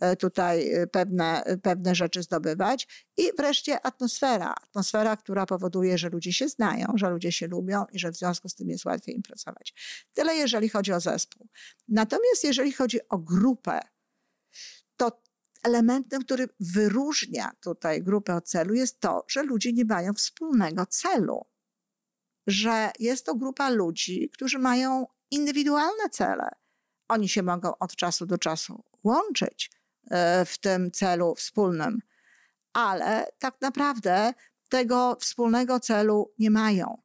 E, 0.00 0.16
tutaj 0.16 0.72
e, 0.72 0.86
pewne, 0.86 1.44
pewne 1.62 1.94
rzeczy 1.94 2.22
zdobywać. 2.22 2.88
I 3.16 3.30
wreszcie 3.38 3.86
atmosfera. 3.86 4.54
Atmosfera, 4.62 5.16
która 5.16 5.46
powoduje, 5.46 5.98
że 5.98 6.08
ludzie 6.08 6.32
się 6.32 6.48
znają, 6.48 6.86
że 6.94 7.10
ludzie 7.10 7.32
się 7.32 7.46
lubią 7.46 7.84
i 7.92 7.98
że 7.98 8.12
w 8.12 8.16
związku 8.16 8.48
z 8.48 8.54
tym 8.54 8.68
jest 8.68 8.84
łatwiej 8.84 9.16
im 9.16 9.22
pracować. 9.22 9.74
Tyle 10.12 10.34
jeżeli 10.34 10.68
chodzi 10.68 10.92
o 10.92 11.00
zespół. 11.00 11.48
Natomiast 11.88 12.44
jeżeli 12.44 12.72
chodzi 12.72 13.08
o 13.08 13.18
grupę, 13.18 13.80
to 14.96 15.22
elementem, 15.62 16.22
który 16.22 16.48
wyróżnia 16.60 17.52
tutaj 17.60 18.02
grupę 18.02 18.34
od 18.34 18.48
celu 18.48 18.74
jest 18.74 19.00
to, 19.00 19.24
że 19.28 19.42
ludzie 19.42 19.72
nie 19.72 19.84
mają 19.84 20.12
wspólnego 20.12 20.86
celu. 20.86 21.46
Że 22.46 22.90
jest 22.98 23.26
to 23.26 23.34
grupa 23.34 23.70
ludzi, 23.70 24.30
którzy 24.32 24.58
mają 24.58 25.06
indywidualne 25.30 26.08
cele. 26.10 26.48
Oni 27.08 27.28
się 27.28 27.42
mogą 27.42 27.78
od 27.78 27.96
czasu 27.96 28.26
do 28.26 28.38
czasu 28.38 28.84
łączyć, 29.04 29.70
E, 30.10 30.44
w 30.44 30.58
tym 30.58 30.90
celu 30.90 31.34
wspólnym, 31.34 31.98
ale 32.72 33.26
tak 33.38 33.60
naprawdę 33.60 34.34
tego 34.68 35.16
wspólnego 35.20 35.80
celu 35.80 36.32
nie 36.38 36.50
mają. 36.50 37.02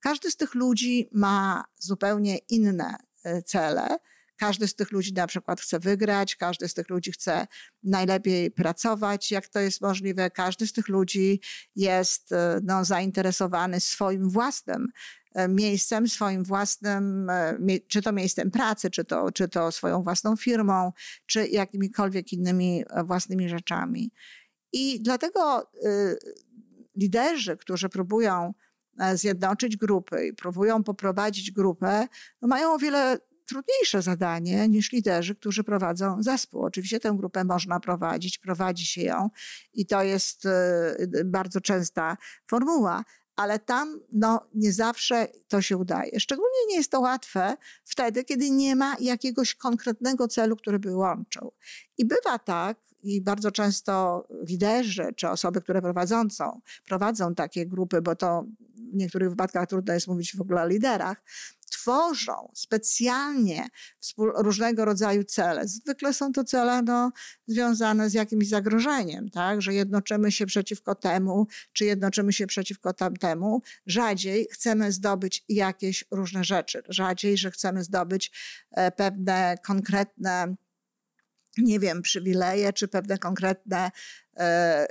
Każdy 0.00 0.30
z 0.30 0.36
tych 0.36 0.54
ludzi 0.54 1.08
ma 1.12 1.64
zupełnie 1.76 2.38
inne 2.38 2.96
e, 3.24 3.42
cele. 3.42 3.98
Każdy 4.38 4.68
z 4.68 4.74
tych 4.74 4.92
ludzi 4.92 5.12
na 5.12 5.26
przykład 5.26 5.60
chce 5.60 5.78
wygrać, 5.78 6.36
każdy 6.36 6.68
z 6.68 6.74
tych 6.74 6.88
ludzi 6.88 7.12
chce 7.12 7.46
najlepiej 7.82 8.50
pracować, 8.50 9.30
jak 9.30 9.48
to 9.48 9.60
jest 9.60 9.80
możliwe. 9.80 10.30
Każdy 10.30 10.66
z 10.66 10.72
tych 10.72 10.88
ludzi 10.88 11.40
jest 11.76 12.32
e, 12.32 12.60
no, 12.64 12.84
zainteresowany 12.84 13.80
swoim 13.80 14.30
własnym 14.30 14.88
E, 15.34 15.48
miejscem, 15.48 16.08
swoim 16.08 16.44
własnym, 16.44 17.30
e, 17.30 17.58
czy 17.88 18.02
to 18.02 18.12
miejscem 18.12 18.50
pracy, 18.50 18.90
czy 18.90 19.04
to, 19.04 19.32
czy 19.32 19.48
to 19.48 19.72
swoją 19.72 20.02
własną 20.02 20.36
firmą, 20.36 20.92
czy 21.26 21.48
jakimikolwiek 21.48 22.32
innymi 22.32 22.84
własnymi 23.04 23.48
rzeczami. 23.48 24.10
I 24.72 25.02
dlatego 25.02 25.70
liderzy, 26.96 27.56
którzy 27.56 27.88
próbują 27.88 28.54
zjednoczyć 29.14 29.76
grupy 29.76 30.26
i 30.26 30.32
próbują 30.32 30.84
poprowadzić 30.84 31.50
grupę, 31.50 32.08
no 32.42 32.48
mają 32.48 32.74
o 32.74 32.78
wiele 32.78 33.18
trudniejsze 33.48 34.02
zadanie 34.02 34.68
niż 34.68 34.92
liderzy, 34.92 35.34
którzy 35.34 35.64
prowadzą 35.64 36.22
zespół. 36.22 36.64
Oczywiście 36.64 37.00
tę 37.00 37.14
grupę 37.16 37.44
można 37.44 37.80
prowadzić, 37.80 38.38
prowadzi 38.38 38.86
się 38.86 39.02
ją 39.02 39.30
i 39.74 39.86
to 39.86 40.02
jest 40.02 40.44
y, 40.44 41.24
bardzo 41.24 41.60
częsta 41.60 42.16
formuła, 42.46 43.04
ale 43.36 43.58
tam 43.58 44.00
no, 44.12 44.40
nie 44.54 44.72
zawsze 44.72 45.28
to 45.48 45.62
się 45.62 45.76
udaje. 45.76 46.20
Szczególnie 46.20 46.58
nie 46.68 46.76
jest 46.76 46.90
to 46.90 47.00
łatwe 47.00 47.56
wtedy, 47.84 48.24
kiedy 48.24 48.50
nie 48.50 48.76
ma 48.76 48.96
jakiegoś 49.00 49.54
konkretnego 49.54 50.28
celu, 50.28 50.56
który 50.56 50.78
by 50.78 50.96
łączył. 50.96 51.52
I 51.98 52.04
bywa 52.04 52.38
tak, 52.38 52.78
i 53.02 53.20
bardzo 53.22 53.52
często 53.52 54.24
liderzy 54.48 55.06
czy 55.16 55.28
osoby, 55.28 55.60
które 55.60 55.82
prowadzącą, 55.82 56.60
prowadzą 56.84 57.34
takie 57.34 57.66
grupy, 57.66 58.02
bo 58.02 58.16
to 58.16 58.44
w 58.92 58.96
niektórych 58.96 59.30
wypadkach 59.30 59.68
trudno 59.68 59.94
jest 59.94 60.08
mówić 60.08 60.36
w 60.36 60.40
ogóle 60.40 60.62
o 60.62 60.66
liderach, 60.66 61.22
tworzą 61.88 62.50
specjalnie 62.54 63.68
różnego 64.18 64.84
rodzaju 64.84 65.24
cele. 65.24 65.68
Zwykle 65.68 66.14
są 66.14 66.32
to 66.32 66.44
cele 66.44 66.82
no, 66.82 67.12
związane 67.46 68.10
z 68.10 68.14
jakimś 68.14 68.48
zagrożeniem, 68.48 69.30
tak? 69.30 69.62
że 69.62 69.74
jednoczymy 69.74 70.32
się 70.32 70.46
przeciwko 70.46 70.94
temu, 70.94 71.46
czy 71.72 71.84
jednoczymy 71.84 72.32
się 72.32 72.46
przeciwko 72.46 72.92
tamtemu. 72.92 73.62
Rzadziej 73.86 74.46
chcemy 74.52 74.92
zdobyć 74.92 75.44
jakieś 75.48 76.04
różne 76.10 76.44
rzeczy. 76.44 76.82
Rzadziej, 76.88 77.36
że 77.36 77.50
chcemy 77.50 77.84
zdobyć 77.84 78.32
e, 78.70 78.90
pewne 78.90 79.58
konkretne 79.66 80.54
nie 81.58 81.80
wiem, 81.80 82.02
przywileje, 82.02 82.72
czy 82.72 82.88
pewne 82.88 83.18
konkretne 83.18 83.90
e, 84.36 84.86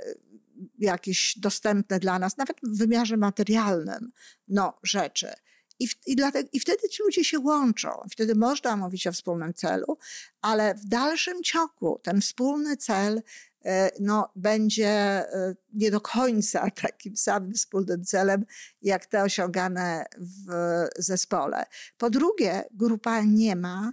jakieś 0.78 1.38
dostępne 1.38 1.98
dla 1.98 2.18
nas, 2.18 2.36
nawet 2.36 2.56
w 2.62 2.78
wymiarze 2.78 3.16
materialnym, 3.16 4.12
no, 4.48 4.78
rzeczy. 4.82 5.32
I, 5.78 5.88
w, 5.88 6.06
i, 6.06 6.16
dlatego, 6.16 6.48
I 6.52 6.60
wtedy 6.60 6.88
ci 6.88 7.02
ludzie 7.02 7.24
się 7.24 7.38
łączą. 7.40 7.90
Wtedy 8.10 8.34
można 8.34 8.76
mówić 8.76 9.06
o 9.06 9.12
wspólnym 9.12 9.54
celu, 9.54 9.98
ale 10.40 10.74
w 10.74 10.84
dalszym 10.84 11.42
ciągu 11.42 12.00
ten 12.02 12.20
wspólny 12.20 12.76
cel 12.76 13.22
e, 13.64 13.90
no, 14.00 14.32
będzie 14.36 14.88
e, 14.88 15.54
nie 15.72 15.90
do 15.90 16.00
końca 16.00 16.70
takim 16.82 17.16
samym 17.16 17.54
wspólnym 17.54 18.04
celem, 18.04 18.44
jak 18.82 19.06
te 19.06 19.22
osiągane 19.22 20.04
w 20.18 20.46
zespole. 20.96 21.64
Po 21.98 22.10
drugie, 22.10 22.64
grupa 22.70 23.20
nie 23.20 23.56
ma 23.56 23.92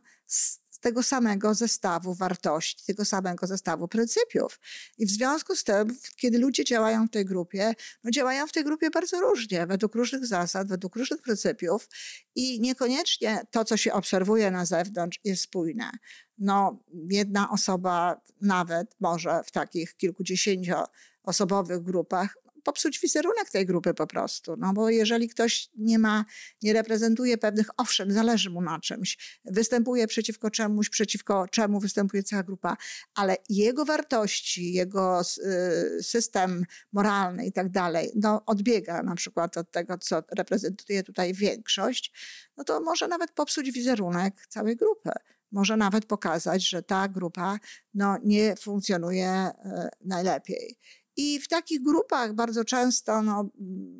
tego 0.85 1.03
samego 1.03 1.53
zestawu 1.53 2.13
wartości, 2.13 2.85
tego 2.85 3.05
samego 3.05 3.47
zestawu 3.47 3.87
pryncypiów. 3.87 4.59
I 4.97 5.05
w 5.05 5.09
związku 5.09 5.55
z 5.55 5.63
tym, 5.63 5.97
kiedy 6.17 6.37
ludzie 6.37 6.63
działają 6.63 7.07
w 7.07 7.09
tej 7.09 7.25
grupie, 7.25 7.73
no 8.03 8.11
działają 8.11 8.47
w 8.47 8.51
tej 8.51 8.63
grupie 8.63 8.89
bardzo 8.89 9.19
różnie, 9.19 9.67
według 9.67 9.95
różnych 9.95 10.25
zasad, 10.25 10.67
według 10.67 10.95
różnych 10.95 11.21
pryncypiów 11.21 11.89
i 12.35 12.61
niekoniecznie 12.61 13.41
to, 13.51 13.65
co 13.65 13.77
się 13.77 13.93
obserwuje 13.93 14.51
na 14.51 14.65
zewnątrz, 14.65 15.19
jest 15.23 15.41
spójne. 15.41 15.91
No, 16.37 16.83
jedna 17.09 17.49
osoba 17.49 18.21
nawet 18.41 18.95
może 18.99 19.43
w 19.45 19.51
takich 19.51 19.95
kilkudziesięcioosobowych 19.95 21.81
grupach 21.81 22.37
popsuć 22.65 22.99
wizerunek 22.99 23.49
tej 23.49 23.65
grupy 23.65 23.93
po 23.93 24.07
prostu. 24.07 24.55
No 24.57 24.73
bo 24.73 24.89
jeżeli 24.89 25.29
ktoś 25.29 25.69
nie 25.77 25.99
ma, 25.99 26.25
nie 26.61 26.73
reprezentuje 26.73 27.37
pewnych, 27.37 27.67
owszem, 27.77 28.11
zależy 28.11 28.49
mu 28.49 28.61
na 28.61 28.79
czymś, 28.79 29.39
występuje 29.45 30.07
przeciwko 30.07 30.51
czemuś, 30.51 30.89
przeciwko 30.89 31.47
czemu 31.51 31.79
występuje 31.79 32.23
cała 32.23 32.43
grupa, 32.43 32.77
ale 33.15 33.37
jego 33.49 33.85
wartości, 33.85 34.73
jego 34.73 35.21
y, 35.21 36.03
system 36.03 36.65
moralny 36.93 37.45
i 37.45 37.51
tak 37.51 37.69
dalej, 37.69 38.11
no 38.15 38.45
odbiega 38.45 39.03
na 39.03 39.15
przykład 39.15 39.57
od 39.57 39.71
tego, 39.71 39.97
co 39.97 40.23
reprezentuje 40.37 41.03
tutaj 41.03 41.33
większość, 41.33 42.11
no 42.57 42.63
to 42.63 42.81
może 42.81 43.07
nawet 43.07 43.31
popsuć 43.31 43.71
wizerunek 43.71 44.47
całej 44.49 44.75
grupy 44.75 45.11
może 45.51 45.77
nawet 45.77 46.05
pokazać, 46.05 46.69
że 46.69 46.83
ta 46.83 47.07
grupa 47.07 47.59
no, 47.93 48.17
nie 48.23 48.55
funkcjonuje 48.55 49.27
e, 49.27 49.89
najlepiej. 50.01 50.77
I 51.17 51.39
w 51.39 51.47
takich 51.47 51.81
grupach 51.81 52.33
bardzo 52.33 52.65
często 52.65 53.21
no, 53.21 53.49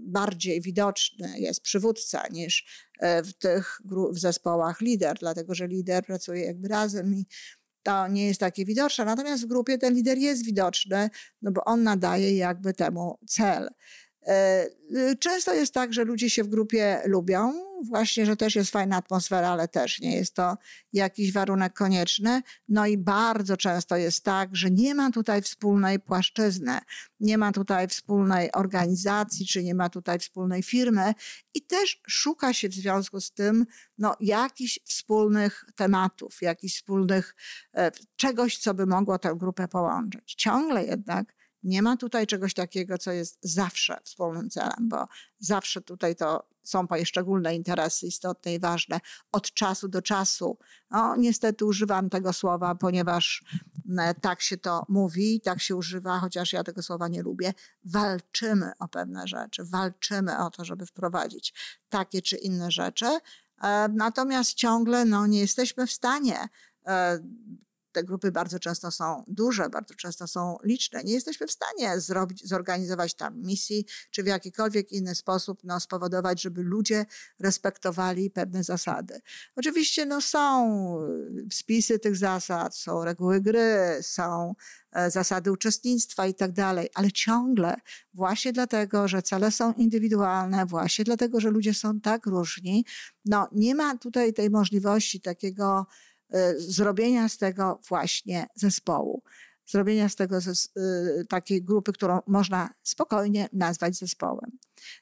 bardziej 0.08 0.62
widoczny 0.62 1.40
jest 1.40 1.62
przywódca 1.62 2.28
niż 2.32 2.86
e, 3.00 3.24
w 3.24 3.34
tych 3.34 3.82
w 4.12 4.20
zespołach 4.20 4.82
lider, 4.82 5.18
dlatego 5.20 5.56
że 5.56 5.68
lider 5.68 6.06
pracuje 6.06 6.46
jakby 6.46 6.68
razem 6.68 7.14
i 7.14 7.26
to 7.84 8.08
nie 8.08 8.28
jest 8.28 8.40
takie 8.40 8.66
widoczne. 8.66 9.06
Natomiast 9.06 9.44
w 9.44 9.48
grupie 9.48 9.78
ten 9.78 9.94
lider 9.94 10.18
jest 10.18 10.46
widoczny, 10.46 11.10
no 11.42 11.52
bo 11.52 11.64
on 11.64 11.84
nadaje 11.84 12.36
jakby 12.36 12.74
temu 12.74 13.20
cel. 13.28 13.70
E, 14.28 14.66
y, 14.98 15.16
często 15.20 15.54
jest 15.54 15.74
tak, 15.74 15.94
że 15.94 16.04
ludzie 16.04 16.30
się 16.30 16.44
w 16.44 16.48
grupie 16.48 17.02
lubią, 17.06 17.54
właśnie, 17.84 18.26
że 18.26 18.36
też 18.36 18.56
jest 18.56 18.72
fajna 18.72 18.98
atmosfera, 18.98 19.50
ale 19.50 19.68
też 19.68 20.00
nie 20.00 20.16
jest 20.16 20.34
to 20.34 20.58
jakiś 20.94 21.32
warunek 21.32 21.74
konieczny. 21.74 22.42
No 22.70 22.88
i 22.88 22.98
bardzo 22.98 23.58
często 23.58 23.98
jest 23.98 24.24
tak, 24.24 24.56
że 24.56 24.72
nie 24.72 24.96
ma 24.96 25.12
tutaj 25.12 25.42
wspólnej 25.42 26.00
płaszczyzny, 26.00 26.80
nie 27.20 27.38
ma 27.38 27.52
tutaj 27.52 27.88
wspólnej 27.88 28.52
organizacji, 28.52 29.46
czy 29.46 29.64
nie 29.64 29.76
ma 29.76 29.90
tutaj 29.90 30.20
wspólnej 30.20 30.64
firmy 30.64 31.14
i 31.54 31.62
też 31.62 32.02
szuka 32.08 32.54
się 32.54 32.70
w 32.70 32.74
związku 32.74 33.22
z 33.22 33.32
tym 33.32 33.66
no, 33.98 34.16
jakichś 34.20 34.80
wspólnych 34.86 35.66
tematów, 35.76 36.42
jakichś 36.42 36.76
wspólnych 36.76 37.36
e, 37.74 37.92
czegoś, 38.16 38.58
co 38.58 38.74
by 38.74 38.86
mogło 38.86 39.20
tę 39.20 39.36
grupę 39.38 39.68
połączyć. 39.68 40.36
Ciągle 40.36 40.86
jednak 40.86 41.34
nie 41.66 41.82
ma 41.82 41.98
tutaj 41.98 42.28
czegoś 42.28 42.54
takiego, 42.54 42.98
co 42.98 43.12
jest 43.12 43.38
zawsze 43.42 43.98
wspólnym 44.04 44.50
celem, 44.50 44.90
bo 44.90 45.08
zawsze 45.40 45.82
tutaj 45.82 46.16
to 46.16 46.48
są 46.64 46.88
szczególne 47.04 47.56
interesy 47.56 48.08
istotne 48.08 48.54
i 48.54 48.60
ważne 48.60 49.00
od 49.32 49.54
czasu 49.54 49.88
do 49.88 50.02
czasu. 50.02 50.58
No, 50.92 51.16
niestety 51.16 51.66
używam 51.66 52.10
tego 52.10 52.34
słowa, 52.34 52.76
ponieważ 52.76 53.44
tak 54.22 54.42
się 54.42 54.58
to 54.58 54.86
mówi, 54.90 55.42
tak 55.42 55.62
się 55.62 55.76
używa, 55.76 56.20
chociaż 56.20 56.54
ja 56.54 56.64
tego 56.64 56.84
słowa 56.84 57.08
nie 57.08 57.22
lubię. 57.22 57.54
Walczymy 57.84 58.72
o 58.80 58.88
pewne 58.88 59.28
rzeczy, 59.28 59.64
walczymy 59.64 60.38
o 60.38 60.50
to, 60.50 60.66
żeby 60.66 60.86
wprowadzić 60.86 61.54
takie 61.90 62.22
czy 62.22 62.38
inne 62.38 62.72
rzeczy. 62.72 63.20
E, 63.62 63.88
natomiast 63.94 64.54
ciągle 64.54 65.06
no, 65.06 65.28
nie 65.28 65.40
jesteśmy 65.40 65.88
w 65.88 65.92
stanie 65.92 66.50
e, 66.88 67.20
te 67.96 68.04
grupy 68.04 68.32
bardzo 68.32 68.60
często 68.60 68.92
są 68.92 69.24
duże, 69.28 69.70
bardzo 69.70 69.94
często 69.94 70.28
są 70.28 70.58
liczne. 70.64 71.04
Nie 71.04 71.14
jesteśmy 71.14 71.48
w 71.48 71.52
stanie 71.52 72.00
zrobić, 72.00 72.48
zorganizować 72.48 73.14
tam 73.14 73.42
misji, 73.42 73.86
czy 74.12 74.24
w 74.24 74.28
jakikolwiek 74.28 74.92
inny 74.92 75.16
sposób 75.16 75.60
no, 75.64 75.80
spowodować, 75.80 76.42
żeby 76.42 76.64
ludzie 76.64 77.06
respektowali 77.40 78.32
pewne 78.32 78.64
zasady. 78.64 79.22
Oczywiście 79.56 80.06
no, 80.06 80.22
są 80.22 80.46
spisy 81.52 82.00
tych 82.00 82.16
zasad, 82.16 82.76
są 82.76 83.04
reguły 83.04 83.42
gry, 83.42 84.00
są 84.02 84.56
e, 84.92 85.12
zasady 85.12 85.52
uczestnictwa 85.52 86.28
i 86.28 86.34
tak 86.34 86.52
dalej, 86.52 86.90
ale 86.94 87.12
ciągle 87.12 87.76
właśnie 88.14 88.54
dlatego, 88.54 89.08
że 89.08 89.22
cele 89.22 89.52
są 89.52 89.74
indywidualne, 89.74 90.66
właśnie 90.66 91.06
dlatego, 91.06 91.40
że 91.40 91.50
ludzie 91.50 91.74
są 91.74 92.00
tak 92.00 92.26
różni, 92.26 92.86
no 93.26 93.48
nie 93.52 93.76
ma 93.76 93.98
tutaj 93.98 94.34
tej 94.34 94.50
możliwości 94.50 95.22
takiego 95.22 95.86
zrobienia 96.58 97.30
z 97.30 97.38
tego 97.38 97.82
właśnie 97.90 98.48
zespołu. 98.56 99.24
Zrobienia 99.68 100.10
z 100.10 100.16
tego 100.16 100.38
y, 100.38 101.26
takiej 101.30 101.64
grupy, 101.64 101.94
którą 101.94 102.20
można 102.28 102.70
spokojnie 102.84 103.50
nazwać 103.54 103.96
zespołem. 103.96 104.58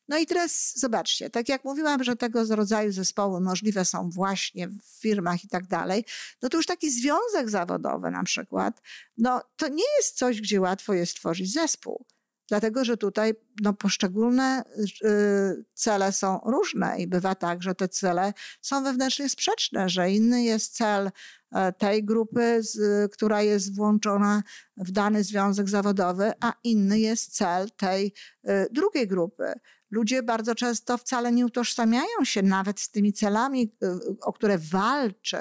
No 0.08 0.18
i 0.18 0.26
teraz 0.26 0.74
zobaczcie, 0.76 1.30
tak 1.30 1.50
jak 1.50 1.64
mówiłam, 1.64 2.04
że 2.04 2.16
tego 2.16 2.56
rodzaju 2.56 2.92
zespoły 2.92 3.42
możliwe 3.42 3.86
są 3.86 4.10
właśnie 4.10 4.68
w 4.68 5.02
firmach 5.02 5.44
i 5.44 5.48
tak 5.48 5.68
dalej, 5.68 6.06
no 6.42 6.50
to 6.50 6.58
już 6.58 6.66
taki 6.66 6.92
związek 6.92 7.50
zawodowy 7.50 8.12
na 8.12 8.24
przykład, 8.24 8.82
no 9.18 9.42
to 9.56 9.68
nie 9.68 9.84
jest 9.98 10.18
coś, 10.18 10.42
gdzie 10.42 10.62
łatwo 10.62 10.94
jest 10.94 11.12
stworzyć 11.12 11.54
zespół 11.54 12.06
dlatego 12.54 12.86
że 12.86 12.98
tutaj 12.98 13.34
no, 13.62 13.74
poszczególne 13.74 14.64
y, 15.04 15.66
cele 15.74 16.12
są 16.12 16.40
różne 16.46 17.00
i 17.00 17.08
bywa 17.08 17.36
tak, 17.36 17.64
że 17.64 17.76
te 17.76 17.88
cele 17.88 18.34
są 18.62 18.84
wewnętrznie 18.84 19.30
sprzeczne, 19.30 19.90
że 19.90 20.12
inny 20.12 20.44
jest 20.44 20.76
cel 20.76 21.12
e, 21.52 21.74
tej 21.74 22.04
grupy, 22.04 22.62
która 23.12 23.42
jest 23.42 23.76
włączona 23.76 24.44
w 24.78 24.92
dany 24.92 25.24
związek 25.24 25.70
zawodowy, 25.70 26.32
a 26.42 26.54
inny 26.64 27.00
jest 27.00 27.36
cel 27.36 27.72
tej 27.72 28.14
y, 28.46 28.68
drugiej 28.72 29.08
grupy. 29.08 29.54
Ludzie 29.92 30.24
bardzo 30.24 30.56
często 30.56 30.98
wcale 30.98 31.32
nie 31.32 31.46
utożsamiają 31.46 32.24
się 32.24 32.42
nawet 32.42 32.80
z 32.80 32.90
tymi 32.90 33.14
celami, 33.14 33.72
y, 33.84 34.20
o 34.22 34.34
które 34.34 34.58
walczy 34.58 35.38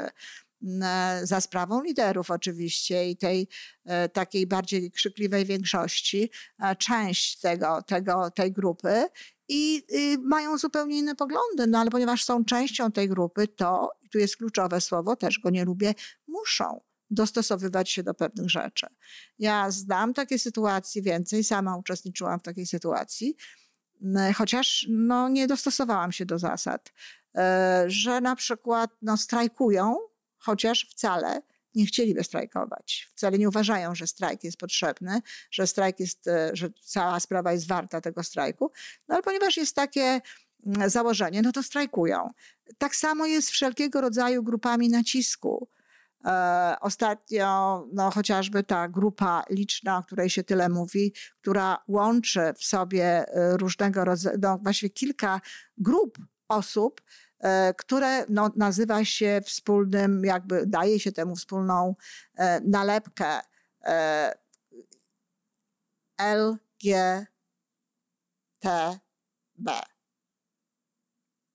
za 1.23 1.41
sprawą 1.41 1.83
liderów 1.83 2.31
oczywiście 2.31 3.11
i 3.11 3.17
tej 3.17 3.49
e, 3.85 4.09
takiej 4.09 4.47
bardziej 4.47 4.91
krzykliwej 4.91 5.45
większości, 5.45 6.31
część 6.79 7.41
tego, 7.41 7.83
tego, 7.83 8.31
tej 8.31 8.53
grupy 8.53 9.07
i 9.49 9.83
mają 10.23 10.59
zupełnie 10.59 10.99
inne 10.99 11.15
poglądy, 11.15 11.67
no 11.67 11.79
ale 11.79 11.91
ponieważ 11.91 12.25
są 12.25 12.45
częścią 12.45 12.93
tej 12.93 13.09
grupy, 13.09 13.49
to, 13.49 13.91
tu 14.13 14.19
jest 14.19 14.37
kluczowe 14.37 14.81
słowo, 14.81 15.17
też 15.17 15.39
go 15.39 15.51
nie 15.51 15.65
lubię, 15.65 15.95
muszą 16.27 16.81
dostosowywać 17.11 17.91
się 17.91 18.03
do 18.03 18.15
pewnych 18.15 18.51
rzeczy. 18.51 18.87
Ja 19.39 19.71
znam 19.71 20.15
takie 20.15 20.39
sytuacje 20.39 21.03
więcej, 21.03 21.45
sama 21.45 21.77
uczestniczyłam 21.77 22.41
w 22.41 22.43
takiej 22.43 22.67
sytuacji, 22.67 23.37
chociaż 24.37 24.87
no, 24.91 25.29
nie 25.29 25.47
dostosowałam 25.47 26.13
się 26.13 26.27
do 26.27 26.39
zasad, 26.39 26.93
e, 27.37 27.85
że 27.87 28.21
na 28.21 28.37
przykład 28.37 28.91
no, 29.03 29.17
strajkują 29.17 29.97
chociaż 30.43 30.87
wcale 30.91 31.43
nie 31.75 31.87
chcieliby 31.87 32.25
strajkować. 32.25 33.11
Wcale 33.15 33.39
nie 33.39 33.49
uważają, 33.49 33.95
że 33.95 34.07
strajk 34.07 34.45
jest 34.45 34.57
potrzebny, 34.57 35.21
że 35.51 35.67
strajk 35.67 36.01
jest, 36.01 36.29
e, 36.29 36.51
że 36.53 36.71
cała 36.85 37.21
sprawa 37.21 37.53
jest 37.53 37.69
warta 37.69 38.01
tego 38.01 38.23
strajku. 38.23 38.71
No 39.09 39.15
ale 39.15 39.23
ponieważ 39.23 39.57
jest 39.57 39.77
takie 39.77 40.21
mm, 40.67 40.91
założenie, 40.91 41.43
no 41.43 41.53
to 41.53 41.63
strajkują. 41.63 42.31
Tak 42.79 42.97
samo 42.97 43.27
jest 43.27 43.51
wszelkiego 43.51 44.01
rodzaju 44.01 44.43
grupami 44.43 44.89
nacisku. 44.89 45.69
E, 46.25 46.77
ostatnio 46.81 47.85
no, 47.93 48.11
chociażby 48.11 48.63
ta 48.63 48.89
grupa 48.89 49.45
liczna, 49.51 49.99
o 49.99 50.03
której 50.03 50.31
się 50.31 50.45
tyle 50.45 50.69
mówi, 50.69 51.15
która 51.41 51.79
łączy 51.89 52.41
w 52.59 52.65
sobie 52.65 53.05
e, 53.05 53.57
różnego 53.57 54.05
rodzaju, 54.05 54.37
no, 54.43 54.59
właściwie 54.59 54.91
kilka 54.91 55.41
grup 55.79 56.19
osób, 56.49 57.03
które 57.77 58.25
no, 58.29 58.51
nazywa 58.57 59.05
się 59.05 59.41
wspólnym, 59.45 60.25
jakby 60.25 60.67
daje 60.67 61.01
się 61.01 61.13
temu 61.13 61.37
wspólną 61.37 61.95
nalepkę 62.65 63.41
LGTB. 66.19 67.27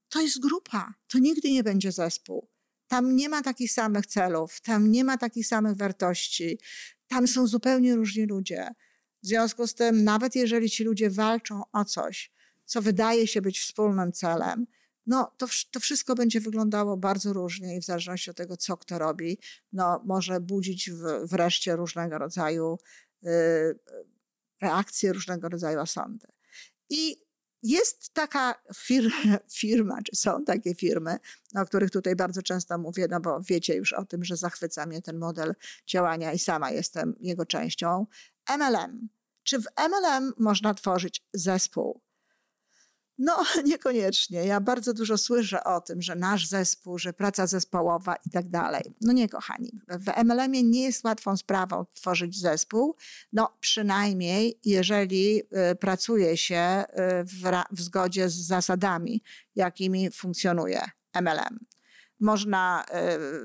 To 0.09 0.21
jest 0.21 0.39
grupa, 0.39 0.93
to 1.07 1.19
nigdy 1.19 1.51
nie 1.51 1.63
będzie 1.63 1.91
zespół. 1.91 2.49
Tam 2.87 3.15
nie 3.15 3.29
ma 3.29 3.41
takich 3.41 3.71
samych 3.71 4.05
celów, 4.05 4.61
tam 4.61 4.91
nie 4.91 5.03
ma 5.03 5.17
takich 5.17 5.47
samych 5.47 5.77
wartości, 5.77 6.59
tam 7.07 7.27
są 7.27 7.47
zupełnie 7.47 7.95
różni 7.95 8.25
ludzie. 8.25 8.69
W 9.23 9.27
związku 9.27 9.67
z 9.67 9.75
tym, 9.75 10.03
nawet 10.03 10.35
jeżeli 10.35 10.69
ci 10.69 10.83
ludzie 10.83 11.09
walczą 11.09 11.61
o 11.73 11.85
coś, 11.85 12.31
co 12.65 12.81
wydaje 12.81 13.27
się 13.27 13.41
być 13.41 13.59
wspólnym 13.59 14.11
celem, 14.11 14.67
no 15.07 15.31
to, 15.37 15.47
to 15.71 15.79
wszystko 15.79 16.15
będzie 16.15 16.41
wyglądało 16.41 16.97
bardzo 16.97 17.33
różnie 17.33 17.77
i 17.77 17.81
w 17.81 17.85
zależności 17.85 18.29
od 18.29 18.37
tego, 18.37 18.57
co 18.57 18.77
kto 18.77 18.99
robi, 18.99 19.39
no 19.73 20.01
może 20.05 20.39
budzić 20.39 20.91
w, 20.91 21.01
wreszcie 21.23 21.75
różnego 21.75 22.17
rodzaju 22.17 22.77
y, 23.25 23.29
reakcje, 24.61 25.13
różnego 25.13 25.49
rodzaju 25.49 25.79
osądy. 25.79 26.27
I 26.89 27.27
jest 27.63 28.13
taka 28.13 28.55
firma, 28.75 29.37
firma, 29.61 30.01
czy 30.01 30.15
są 30.15 30.43
takie 30.43 30.75
firmy, 30.75 31.17
o 31.55 31.65
których 31.65 31.91
tutaj 31.91 32.15
bardzo 32.15 32.41
często 32.41 32.77
mówię, 32.77 33.07
no 33.09 33.19
bo 33.19 33.41
wiecie 33.41 33.75
już 33.75 33.93
o 33.93 34.05
tym, 34.05 34.23
że 34.23 34.37
zachwyca 34.37 34.85
mnie 34.85 35.01
ten 35.01 35.17
model 35.17 35.55
działania 35.87 36.33
i 36.33 36.39
sama 36.39 36.71
jestem 36.71 37.15
jego 37.19 37.45
częścią. 37.45 38.05
MLM. 38.57 39.09
Czy 39.43 39.59
w 39.59 39.65
MLM 39.89 40.33
można 40.37 40.73
tworzyć 40.73 41.25
zespół? 41.33 42.01
No, 43.17 43.43
niekoniecznie. 43.65 44.45
Ja 44.45 44.61
bardzo 44.61 44.93
dużo 44.93 45.17
słyszę 45.17 45.63
o 45.63 45.81
tym, 45.81 46.01
że 46.01 46.15
nasz 46.15 46.47
zespół, 46.47 46.97
że 46.97 47.13
praca 47.13 47.47
zespołowa 47.47 48.15
i 48.25 48.29
tak 48.29 48.49
dalej. 48.49 48.95
No 49.01 49.13
nie, 49.13 49.29
kochani. 49.29 49.71
W 49.87 50.23
MLM-ie 50.23 50.63
nie 50.63 50.83
jest 50.83 51.03
łatwą 51.03 51.37
sprawą 51.37 51.85
tworzyć 51.93 52.39
zespół. 52.39 52.95
No, 53.33 53.57
przynajmniej 53.59 54.59
jeżeli 54.65 55.41
y, 55.71 55.75
pracuje 55.75 56.37
się 56.37 56.83
y, 56.89 57.23
w, 57.23 57.63
w 57.71 57.81
zgodzie 57.81 58.29
z 58.29 58.35
zasadami, 58.35 59.23
jakimi 59.55 60.11
funkcjonuje 60.11 60.81
MLM. 61.21 61.59
Można 62.19 62.85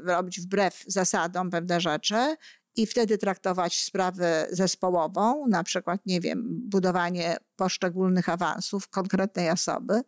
y, 0.04 0.06
robić 0.06 0.40
wbrew 0.40 0.84
zasadom 0.86 1.50
pewne 1.50 1.80
rzeczy, 1.80 2.36
i 2.76 2.86
wtedy 2.86 3.18
traktować 3.18 3.84
sprawę 3.84 4.46
zespołową, 4.50 5.46
na 5.46 5.64
przykład, 5.64 6.00
nie 6.06 6.20
wiem, 6.20 6.44
budowanie 6.48 7.36
poszczególnych 7.56 8.28
awansów 8.28 8.88
konkretnej 8.88 9.50
osoby, 9.50 10.00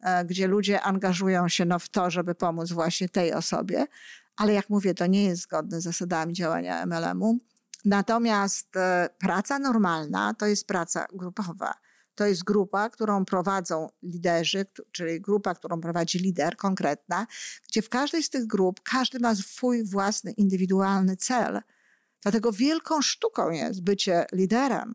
e, 0.00 0.24
gdzie 0.24 0.46
ludzie 0.46 0.80
angażują 0.82 1.48
się 1.48 1.64
no, 1.64 1.78
w 1.78 1.88
to, 1.88 2.10
żeby 2.10 2.34
pomóc 2.34 2.72
właśnie 2.72 3.08
tej 3.08 3.32
osobie, 3.32 3.86
ale 4.36 4.52
jak 4.52 4.70
mówię, 4.70 4.94
to 4.94 5.06
nie 5.06 5.24
jest 5.24 5.42
zgodne 5.42 5.80
z 5.80 5.84
zasadami 5.84 6.32
działania 6.32 6.86
MLM-u. 6.86 7.38
Natomiast 7.84 8.76
e, 8.76 9.08
praca 9.18 9.58
normalna 9.58 10.34
to 10.34 10.46
jest 10.46 10.66
praca 10.66 11.06
grupowa. 11.12 11.74
To 12.14 12.26
jest 12.26 12.44
grupa, 12.44 12.90
którą 12.90 13.24
prowadzą 13.24 13.88
liderzy, 14.02 14.66
czyli 14.92 15.20
grupa, 15.20 15.54
którą 15.54 15.80
prowadzi 15.80 16.18
lider 16.18 16.56
konkretna, 16.56 17.26
gdzie 17.68 17.82
w 17.82 17.88
każdej 17.88 18.22
z 18.22 18.30
tych 18.30 18.46
grup 18.46 18.80
każdy 18.84 19.18
ma 19.18 19.34
swój 19.34 19.84
własny, 19.84 20.32
indywidualny 20.32 21.16
cel– 21.16 21.60
Dlatego 22.22 22.52
wielką 22.52 23.02
sztuką 23.02 23.50
jest 23.50 23.82
bycie 23.82 24.26
liderem, 24.32 24.94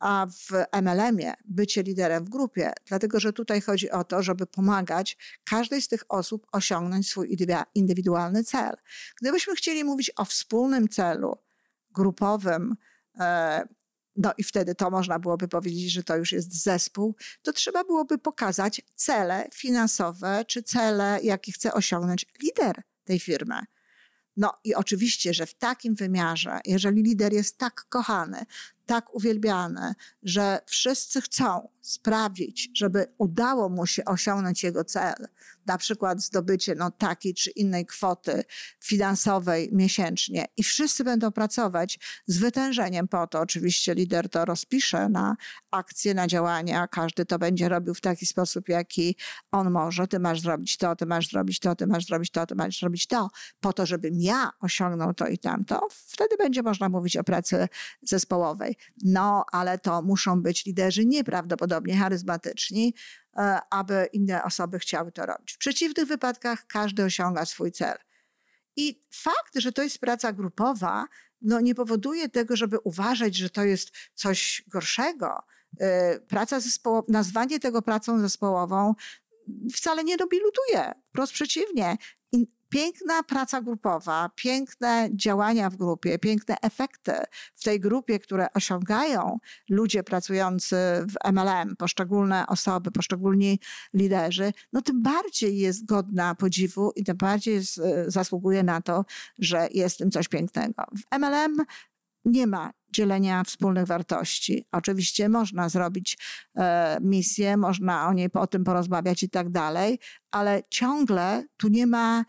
a 0.00 0.26
w 0.26 0.50
MLM-ie 0.82 1.34
bycie 1.44 1.82
liderem 1.82 2.24
w 2.24 2.28
grupie, 2.28 2.72
dlatego 2.86 3.20
że 3.20 3.32
tutaj 3.32 3.60
chodzi 3.60 3.90
o 3.90 4.04
to, 4.04 4.22
żeby 4.22 4.46
pomagać 4.46 5.16
każdej 5.44 5.82
z 5.82 5.88
tych 5.88 6.04
osób 6.08 6.46
osiągnąć 6.52 7.08
swój 7.08 7.36
indywidualny 7.74 8.44
cel. 8.44 8.76
Gdybyśmy 9.20 9.54
chcieli 9.54 9.84
mówić 9.84 10.12
o 10.16 10.24
wspólnym 10.24 10.88
celu 10.88 11.38
grupowym, 11.90 12.76
e, 13.18 13.68
no 14.16 14.32
i 14.38 14.44
wtedy 14.44 14.74
to 14.74 14.90
można 14.90 15.18
byłoby 15.18 15.48
powiedzieć, 15.48 15.92
że 15.92 16.02
to 16.02 16.16
już 16.16 16.32
jest 16.32 16.62
zespół, 16.62 17.16
to 17.42 17.52
trzeba 17.52 17.84
byłoby 17.84 18.18
pokazać 18.18 18.82
cele 18.94 19.48
finansowe 19.54 20.44
czy 20.46 20.62
cele, 20.62 21.18
jakie 21.22 21.52
chce 21.52 21.72
osiągnąć 21.72 22.26
lider 22.42 22.82
tej 23.04 23.20
firmy. 23.20 23.60
No 24.36 24.52
i 24.64 24.74
oczywiście, 24.74 25.34
że 25.34 25.46
w 25.46 25.54
takim 25.54 25.94
wymiarze, 25.94 26.60
jeżeli 26.64 27.02
lider 27.02 27.32
jest 27.32 27.58
tak 27.58 27.86
kochany, 27.88 28.46
tak 28.86 29.14
uwielbiany, 29.14 29.94
że 30.22 30.60
wszyscy 30.66 31.20
chcą 31.20 31.68
sprawić, 31.80 32.70
żeby 32.74 33.06
udało 33.18 33.68
mu 33.68 33.86
się 33.86 34.04
osiągnąć 34.04 34.62
jego 34.62 34.84
cel, 34.84 35.28
na 35.66 35.78
przykład 35.78 36.22
zdobycie 36.22 36.74
no, 36.74 36.90
takiej 36.90 37.34
czy 37.34 37.50
innej 37.50 37.86
kwoty 37.86 38.44
finansowej 38.80 39.68
miesięcznie 39.72 40.46
i 40.56 40.62
wszyscy 40.62 41.04
będą 41.04 41.32
pracować 41.32 41.98
z 42.26 42.38
wytężeniem 42.38 43.08
po 43.08 43.26
to. 43.26 43.40
Oczywiście 43.40 43.94
lider 43.94 44.28
to 44.28 44.44
rozpisze 44.44 45.08
na 45.08 45.36
akcje, 45.70 46.14
na 46.14 46.26
działania, 46.26 46.88
każdy 46.88 47.24
to 47.24 47.38
będzie 47.38 47.68
robił 47.68 47.94
w 47.94 48.00
taki 48.00 48.26
sposób, 48.26 48.68
jaki 48.68 49.16
on 49.50 49.70
może. 49.70 50.06
Ty 50.06 50.18
masz 50.18 50.40
zrobić 50.40 50.76
to, 50.76 50.96
ty 50.96 51.06
masz 51.06 51.28
zrobić 51.28 51.60
to, 51.60 51.76
ty 51.76 51.86
masz 51.86 52.06
zrobić 52.06 52.30
to, 52.30 52.46
ty 52.46 52.54
masz 52.54 52.80
zrobić 52.80 53.06
to, 53.06 53.28
po 53.60 53.72
to, 53.72 53.86
żebym 53.86 54.14
ja 54.20 54.50
osiągnął 54.60 55.14
to 55.14 55.26
i 55.26 55.38
tamto. 55.38 55.88
Wtedy 55.90 56.36
będzie 56.36 56.62
można 56.62 56.88
mówić 56.88 57.16
o 57.16 57.24
pracy 57.24 57.68
zespołowej. 58.02 58.75
No, 59.04 59.44
ale 59.52 59.78
to 59.78 60.02
muszą 60.02 60.42
być 60.42 60.66
liderzy 60.66 61.06
nieprawdopodobnie 61.06 61.96
charyzmatyczni, 61.96 62.94
e, 63.36 63.58
aby 63.70 64.08
inne 64.12 64.44
osoby 64.44 64.78
chciały 64.78 65.12
to 65.12 65.26
robić. 65.26 65.52
W 65.52 65.58
przeciwnych 65.58 66.06
wypadkach 66.08 66.66
każdy 66.66 67.04
osiąga 67.04 67.44
swój 67.44 67.72
cel. 67.72 67.96
I 68.76 69.02
fakt, 69.12 69.58
że 69.58 69.72
to 69.72 69.82
jest 69.82 69.98
praca 69.98 70.32
grupowa, 70.32 71.06
no 71.42 71.60
nie 71.60 71.74
powoduje 71.74 72.28
tego, 72.28 72.56
żeby 72.56 72.78
uważać, 72.78 73.36
że 73.36 73.50
to 73.50 73.64
jest 73.64 73.90
coś 74.14 74.62
gorszego. 74.68 75.42
E, 75.80 76.20
praca 76.20 76.60
zespołowa, 76.60 77.06
nazwanie 77.08 77.60
tego 77.60 77.82
pracą 77.82 78.20
zespołową 78.20 78.94
wcale 79.74 80.04
nie 80.04 80.16
nobilituje. 80.16 80.92
Wprost 81.08 81.32
przeciwnie 81.32 81.96
piękna 82.76 83.22
praca 83.22 83.62
grupowa, 83.62 84.30
piękne 84.34 85.08
działania 85.12 85.70
w 85.70 85.76
grupie, 85.76 86.18
piękne 86.18 86.56
efekty 86.62 87.12
w 87.54 87.64
tej 87.64 87.80
grupie, 87.80 88.18
które 88.18 88.52
osiągają 88.52 89.38
ludzie 89.70 90.02
pracujący 90.02 90.76
w 91.08 91.32
MLM, 91.32 91.76
poszczególne 91.76 92.46
osoby, 92.46 92.90
poszczególni 92.90 93.60
liderzy, 93.94 94.52
no 94.72 94.82
tym 94.82 95.02
bardziej 95.02 95.58
jest 95.58 95.86
godna 95.86 96.34
podziwu 96.34 96.92
i 96.96 97.04
tym 97.04 97.16
bardziej 97.16 97.54
jest, 97.54 97.78
e, 97.78 98.10
zasługuje 98.10 98.62
na 98.62 98.80
to, 98.80 99.04
że 99.38 99.68
jest 99.70 99.98
tym 99.98 100.10
coś 100.10 100.28
pięknego. 100.28 100.84
W 100.96 101.18
MLM 101.18 101.56
nie 102.24 102.46
ma 102.46 102.70
dzielenia 102.92 103.44
wspólnych 103.44 103.86
wartości. 103.86 104.66
Oczywiście 104.72 105.28
można 105.28 105.68
zrobić 105.68 106.18
e, 106.56 106.98
misję, 107.00 107.56
można 107.56 108.08
o 108.08 108.12
niej 108.12 108.28
o 108.32 108.46
tym 108.46 108.64
porozmawiać 108.64 109.22
i 109.22 109.30
tak 109.30 109.50
dalej, 109.50 109.98
ale 110.30 110.62
ciągle 110.70 111.44
tu 111.56 111.68
nie 111.68 111.86
ma 111.86 112.24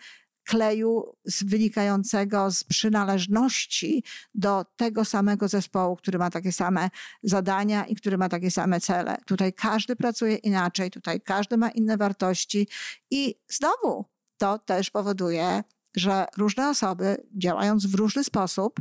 kleju 0.48 1.16
wynikającego 1.46 2.52
z 2.52 2.64
przynależności 2.64 4.04
do 4.36 4.66
tego 4.76 5.06
samego 5.06 5.48
zespołu, 5.48 5.96
który 5.96 6.20
ma 6.20 6.30
takie 6.30 6.52
same 6.52 6.90
zadania 7.24 7.86
i 7.86 7.96
który 7.96 8.18
ma 8.18 8.30
takie 8.30 8.52
same 8.52 8.80
cele. 8.80 9.18
Tutaj 9.26 9.54
każdy 9.54 9.96
pracuje 9.96 10.36
inaczej, 10.36 10.92
tutaj 10.92 11.22
każdy 11.22 11.58
ma 11.58 11.70
inne 11.70 11.98
wartości 11.98 12.68
i 13.12 13.36
znowu 13.50 14.06
to 14.38 14.60
też 14.60 14.90
powoduje, 14.90 15.64
że 15.96 16.26
różne 16.38 16.70
osoby 16.70 17.28
działając 17.38 17.86
w 17.86 17.96
różny 17.96 18.24
sposób, 18.24 18.80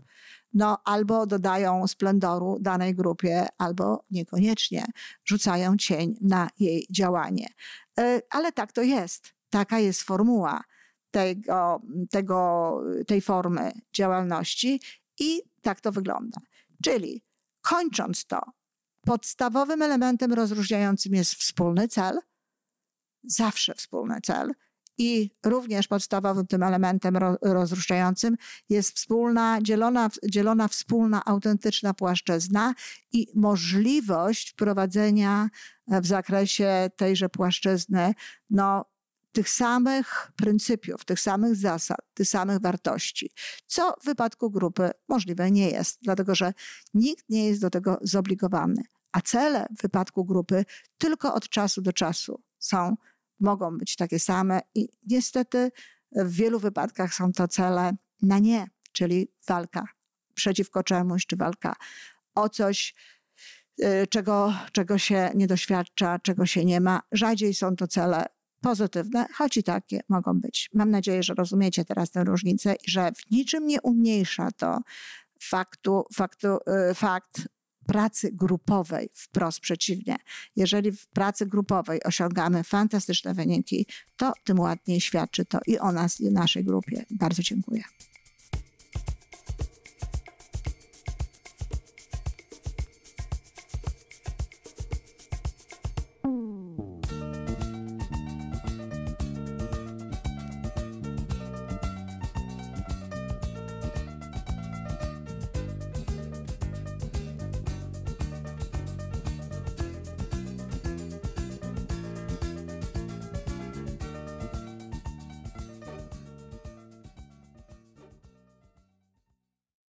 no 0.54 0.78
albo 0.84 1.26
dodają 1.26 1.86
splendoru 1.86 2.58
danej 2.60 2.94
grupie, 2.94 3.46
albo 3.58 4.04
niekoniecznie 4.10 4.86
rzucają 5.24 5.76
cień 5.76 6.14
na 6.20 6.48
jej 6.58 6.86
działanie. 6.90 7.46
E, 7.98 8.20
ale 8.30 8.52
tak 8.52 8.72
to 8.72 8.82
jest. 8.82 9.32
Taka 9.50 9.78
jest 9.78 10.02
formuła 10.02 10.62
tego, 11.10 11.82
tego, 12.10 12.80
tej 13.06 13.20
formy 13.20 13.72
działalności 13.92 14.80
i 15.20 15.42
tak 15.62 15.80
to 15.80 15.92
wygląda. 15.92 16.40
Czyli 16.84 17.22
kończąc 17.60 18.24
to, 18.24 18.40
podstawowym 19.06 19.82
elementem 19.82 20.32
rozróżniającym 20.32 21.14
jest 21.14 21.34
wspólny 21.34 21.88
cel, 21.88 22.18
zawsze 23.24 23.74
wspólny 23.74 24.20
cel 24.20 24.52
I 24.98 25.30
również 25.44 25.88
podstawowym 25.88 26.46
tym 26.46 26.62
elementem 26.62 27.16
rozruszającym 27.42 28.36
jest 28.68 28.96
wspólna, 28.96 29.58
dzielona, 29.62 30.10
dzielona 30.24 30.68
wspólna, 30.68 31.24
autentyczna 31.24 31.94
płaszczyzna 31.94 32.74
i 33.12 33.26
możliwość 33.34 34.50
wprowadzenia 34.50 35.48
w 35.88 36.06
zakresie 36.06 36.90
tejże 36.96 37.28
płaszczyzny 37.28 38.14
no, 38.50 38.84
tych 39.36 39.48
samych 39.48 40.32
pryncypiów, 40.36 41.04
tych 41.04 41.20
samych 41.20 41.56
zasad, 41.56 41.98
tych 42.14 42.28
samych 42.28 42.58
wartości, 42.58 43.30
co 43.66 43.94
w 44.00 44.04
wypadku 44.04 44.50
grupy 44.50 44.90
możliwe 45.08 45.50
nie 45.50 45.70
jest, 45.70 45.98
dlatego 46.02 46.34
że 46.34 46.52
nikt 46.94 47.24
nie 47.28 47.46
jest 47.46 47.60
do 47.60 47.70
tego 47.70 47.98
zobligowany. 48.02 48.82
A 49.12 49.20
cele 49.20 49.66
w 49.78 49.82
wypadku 49.82 50.24
grupy 50.24 50.64
tylko 50.98 51.34
od 51.34 51.48
czasu 51.48 51.82
do 51.82 51.92
czasu 51.92 52.42
są, 52.58 52.96
mogą 53.40 53.78
być 53.78 53.96
takie 53.96 54.18
same 54.18 54.60
i 54.74 54.88
niestety 55.06 55.70
w 56.12 56.32
wielu 56.32 56.60
wypadkach 56.60 57.14
są 57.14 57.32
to 57.32 57.48
cele 57.48 57.92
na 58.22 58.38
nie, 58.38 58.66
czyli 58.92 59.28
walka 59.48 59.84
przeciwko 60.34 60.82
czemuś, 60.82 61.26
czy 61.26 61.36
walka 61.36 61.76
o 62.34 62.48
coś, 62.48 62.94
y, 63.82 64.06
czego, 64.10 64.54
czego 64.72 64.98
się 64.98 65.30
nie 65.34 65.46
doświadcza, 65.46 66.18
czego 66.18 66.46
się 66.46 66.64
nie 66.64 66.80
ma. 66.80 67.02
Rzadziej 67.12 67.54
są 67.54 67.76
to 67.76 67.86
cele 67.86 68.35
pozytywne, 68.60 69.26
choć 69.34 69.56
i 69.56 69.62
takie 69.62 70.00
mogą 70.08 70.40
być. 70.40 70.70
Mam 70.74 70.90
nadzieję, 70.90 71.22
że 71.22 71.34
rozumiecie 71.34 71.84
teraz 71.84 72.10
tę 72.10 72.24
różnicę 72.24 72.74
i 72.74 72.90
że 72.90 73.12
w 73.12 73.30
niczym 73.30 73.66
nie 73.66 73.82
umniejsza 73.82 74.50
to 74.50 74.80
faktu, 75.40 76.04
faktu, 76.14 76.48
y, 76.90 76.94
fakt 76.94 77.48
pracy 77.86 78.32
grupowej, 78.32 79.10
wprost 79.14 79.60
przeciwnie. 79.60 80.16
Jeżeli 80.56 80.92
w 80.92 81.06
pracy 81.06 81.46
grupowej 81.46 82.02
osiągamy 82.02 82.64
fantastyczne 82.64 83.34
wyniki, 83.34 83.86
to 84.16 84.32
tym 84.44 84.60
ładniej 84.60 85.00
świadczy 85.00 85.44
to 85.44 85.58
i 85.66 85.78
o 85.78 85.92
nas, 85.92 86.20
i 86.20 86.28
o 86.28 86.30
naszej 86.30 86.64
grupie. 86.64 87.04
Bardzo 87.10 87.42
dziękuję. 87.42 87.82